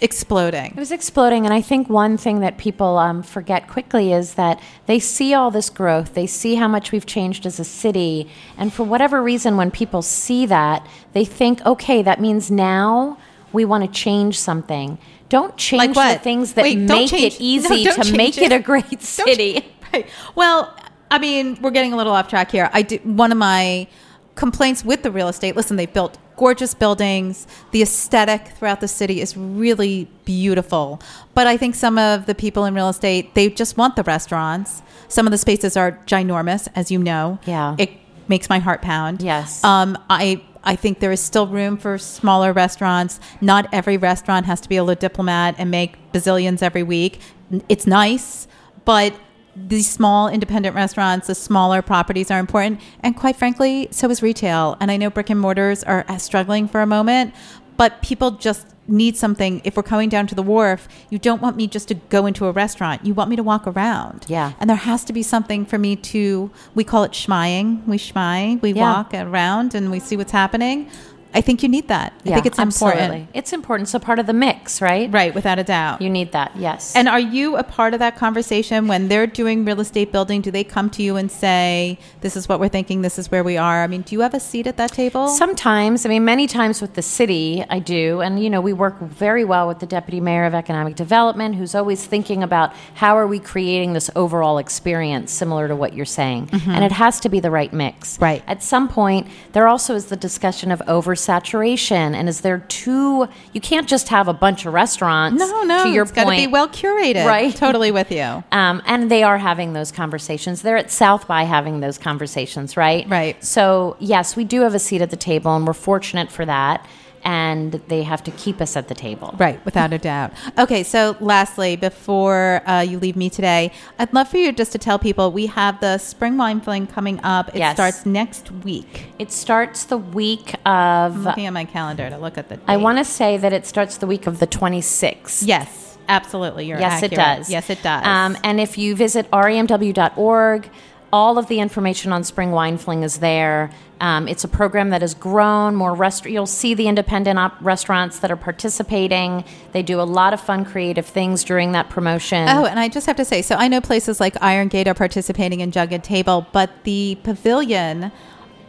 [0.00, 0.72] exploding.
[0.72, 4.60] It was exploding, and I think one thing that people um, forget quickly is that
[4.86, 8.72] they see all this growth, they see how much we've changed as a city, and
[8.72, 13.18] for whatever reason, when people see that, they think, okay, that means now
[13.52, 14.98] we want to change something.
[15.28, 16.14] Don't change what?
[16.14, 18.52] the things that Wait, make it easy no, to make it it.
[18.52, 19.64] a great city.
[19.92, 20.06] Right.
[20.34, 20.76] Well,
[21.10, 22.70] I mean, we're getting a little off track here.
[22.72, 23.88] I did one of my
[24.34, 25.56] complaints with the real estate.
[25.56, 27.46] Listen, they've built gorgeous buildings.
[27.72, 31.00] The aesthetic throughout the city is really beautiful.
[31.34, 34.82] But I think some of the people in real estate, they just want the restaurants.
[35.08, 37.38] Some of the spaces are ginormous, as you know.
[37.44, 37.76] Yeah.
[37.78, 37.90] It
[38.28, 39.20] makes my heart pound.
[39.20, 39.62] Yes.
[39.64, 43.18] Um, I I think there is still room for smaller restaurants.
[43.40, 47.20] Not every restaurant has to be a Le Diplomate and make bazillions every week.
[47.68, 48.46] It's nice,
[48.84, 49.14] but
[49.56, 52.80] these small independent restaurants, the smaller properties are important.
[53.00, 54.76] And quite frankly, so is retail.
[54.80, 57.34] And I know brick and mortars are struggling for a moment,
[57.80, 59.62] but people just need something.
[59.64, 62.44] If we're coming down to the wharf, you don't want me just to go into
[62.44, 63.06] a restaurant.
[63.06, 64.26] You want me to walk around.
[64.28, 64.52] Yeah.
[64.60, 67.86] And there has to be something for me to, we call it schmying.
[67.86, 68.92] We schmy, we Yeah.
[68.92, 70.90] walk around and we see what's happening.
[71.32, 72.12] I think you need that.
[72.26, 73.02] I think it's absolutely.
[73.02, 73.28] important.
[73.34, 73.88] It's important.
[73.88, 75.10] So part of the mix, right?
[75.12, 76.02] Right, without a doubt.
[76.02, 76.56] You need that.
[76.56, 76.94] Yes.
[76.96, 80.40] and are you a part of that conversation when they're doing real estate building?
[80.40, 83.02] Do they come to you and say, "This is what we're thinking.
[83.02, 83.82] This is where we are"?
[83.82, 85.28] I mean, do you have a seat at that table?
[85.28, 88.20] Sometimes, I mean, many times with the city, I do.
[88.20, 91.74] And, you know, we work very well with the Deputy Mayor of Economic Development, who's
[91.74, 96.50] always thinking about how are we creating this overall experience similar to what you're saying.
[96.66, 98.14] And it has to be the right mix.
[98.14, 98.24] Mm-hmm.
[98.24, 98.42] Right.
[98.46, 100.82] At some point, there also is the discussion of
[101.20, 102.14] oversaturation.
[102.14, 105.38] And is there too, you can't just have a bunch of restaurants.
[105.38, 105.84] no, no.
[105.84, 107.26] To your it's got to be well curated.
[107.26, 107.54] Right.
[107.54, 108.42] Totally with you.
[108.52, 110.62] Um, and they are having those conversations.
[110.62, 113.08] They're at South by having those conversations, right?
[113.08, 113.42] Right.
[113.44, 116.86] So, yes, we do have a seat at the table, and we're fortunate for that.
[117.22, 119.34] And they have to keep us at the table.
[119.38, 120.32] Right, without a doubt.
[120.58, 124.78] Okay, so lastly, before uh, you leave me today, I'd love for you just to
[124.78, 127.48] tell people we have the spring wine fling coming up.
[127.50, 127.76] It Yes.
[127.76, 129.12] starts next week.
[129.18, 132.58] It starts the week I'm of, looking at my calendar to look at the.
[132.66, 135.42] I want to say that it starts the week of the 26th.
[135.46, 136.66] Yes, absolutely.
[136.66, 137.12] You're yes, accurate.
[137.12, 137.50] it does.
[137.50, 138.06] Yes, it does.
[138.06, 140.70] Um, and if you visit ramw.org,
[141.12, 143.70] all of the information on Spring Wine Fling is there.
[144.00, 145.74] Um, it's a program that has grown.
[145.74, 149.44] More rest- you'll see the independent op- restaurants that are participating.
[149.72, 152.48] They do a lot of fun, creative things during that promotion.
[152.48, 154.94] Oh, and I just have to say, so I know places like Iron Gate are
[154.94, 158.04] participating in Jug and Table, but the pavilion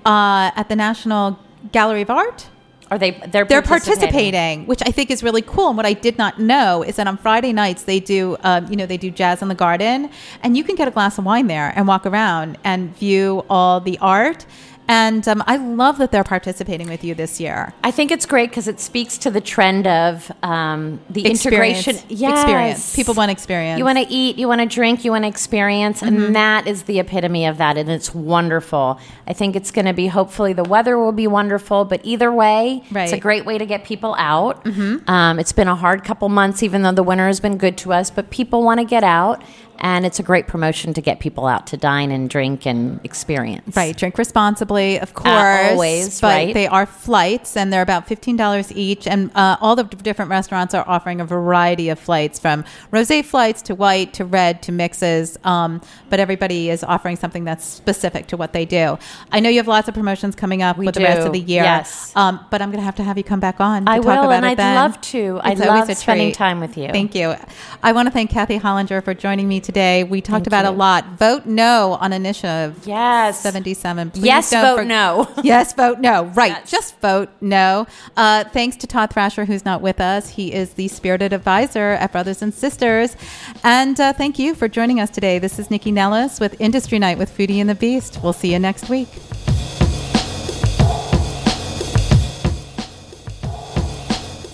[0.06, 1.40] uh, at the National
[1.72, 2.50] Gallery of Art,
[2.92, 3.12] are they?
[3.12, 5.70] They're they're participating, which I think is really cool.
[5.70, 8.76] And what I did not know is that on Friday nights they do, um, you
[8.76, 10.10] know, they do jazz in the garden,
[10.44, 13.80] and you can get a glass of wine there and walk around and view all
[13.80, 14.46] the art.
[14.92, 17.74] And um, I love that they're participating with you this year.
[17.82, 21.88] I think it's great because it speaks to the trend of um, the Experience.
[21.88, 22.10] integration.
[22.18, 22.40] Yes.
[22.42, 22.96] Experience.
[22.96, 23.80] People want experience.
[23.80, 26.24] You want to eat, you want to drink, you want to experience, Mm-hmm.
[26.26, 29.00] and that is the epitome of that, and it's wonderful.
[29.28, 30.08] I think it's going to be.
[30.08, 33.86] Hopefully, the weather will be wonderful, but either way, it's a great way to get
[33.86, 34.66] people out.
[35.08, 37.94] Um, it's been a hard couple months, even though the winter has been good to
[37.94, 39.42] us, but people want to get out,
[39.82, 43.76] and it's a great promotion to get people out to dine and drink and experience.
[43.76, 45.28] Right, drink responsibly, of course.
[45.72, 46.54] always, but right.
[46.54, 49.08] They are flights, and they're about fifteen dollars each.
[49.08, 53.62] And uh, all the different restaurants are offering a variety of flights, from rosé flights
[53.64, 55.38] to white to red to mixes.
[55.44, 58.98] Um, but everybody is offering something that's specific to what they do.
[59.32, 61.40] I know you have lots of promotions coming up We with the rest of the
[61.40, 61.64] year.
[61.64, 62.16] yes.
[62.16, 63.86] Um, but I'm going to have to have you come back on.
[63.86, 64.76] To I talk will, about and it I'd then.
[64.76, 65.40] love to.
[65.44, 66.90] I It's always love a spending time with you.
[66.90, 67.34] Thank you.
[67.82, 69.71] I want to thank Kathy Hollinger for joining me today.
[69.74, 71.06] We talked Thank about a lot.
[71.18, 72.86] Vote no on initiative.
[72.86, 73.42] Yes.
[73.42, 74.12] 77.
[74.12, 75.30] Please Yes, vote for- no.
[75.44, 76.26] yes, vote no.
[76.26, 76.52] Right.
[76.52, 76.72] Yes.
[76.72, 77.88] Just vote no.
[78.18, 80.30] Uh, thanks to Todd Thrasher, who's not with us.
[80.30, 83.16] He is the spirited advisor at Brothers and Sisters.
[83.64, 85.40] And uh, thank you for joining us today.
[85.40, 88.20] This is Nycci Nellis with Industry Night with Foodie and the Beast.
[88.24, 89.08] We'll see you next week.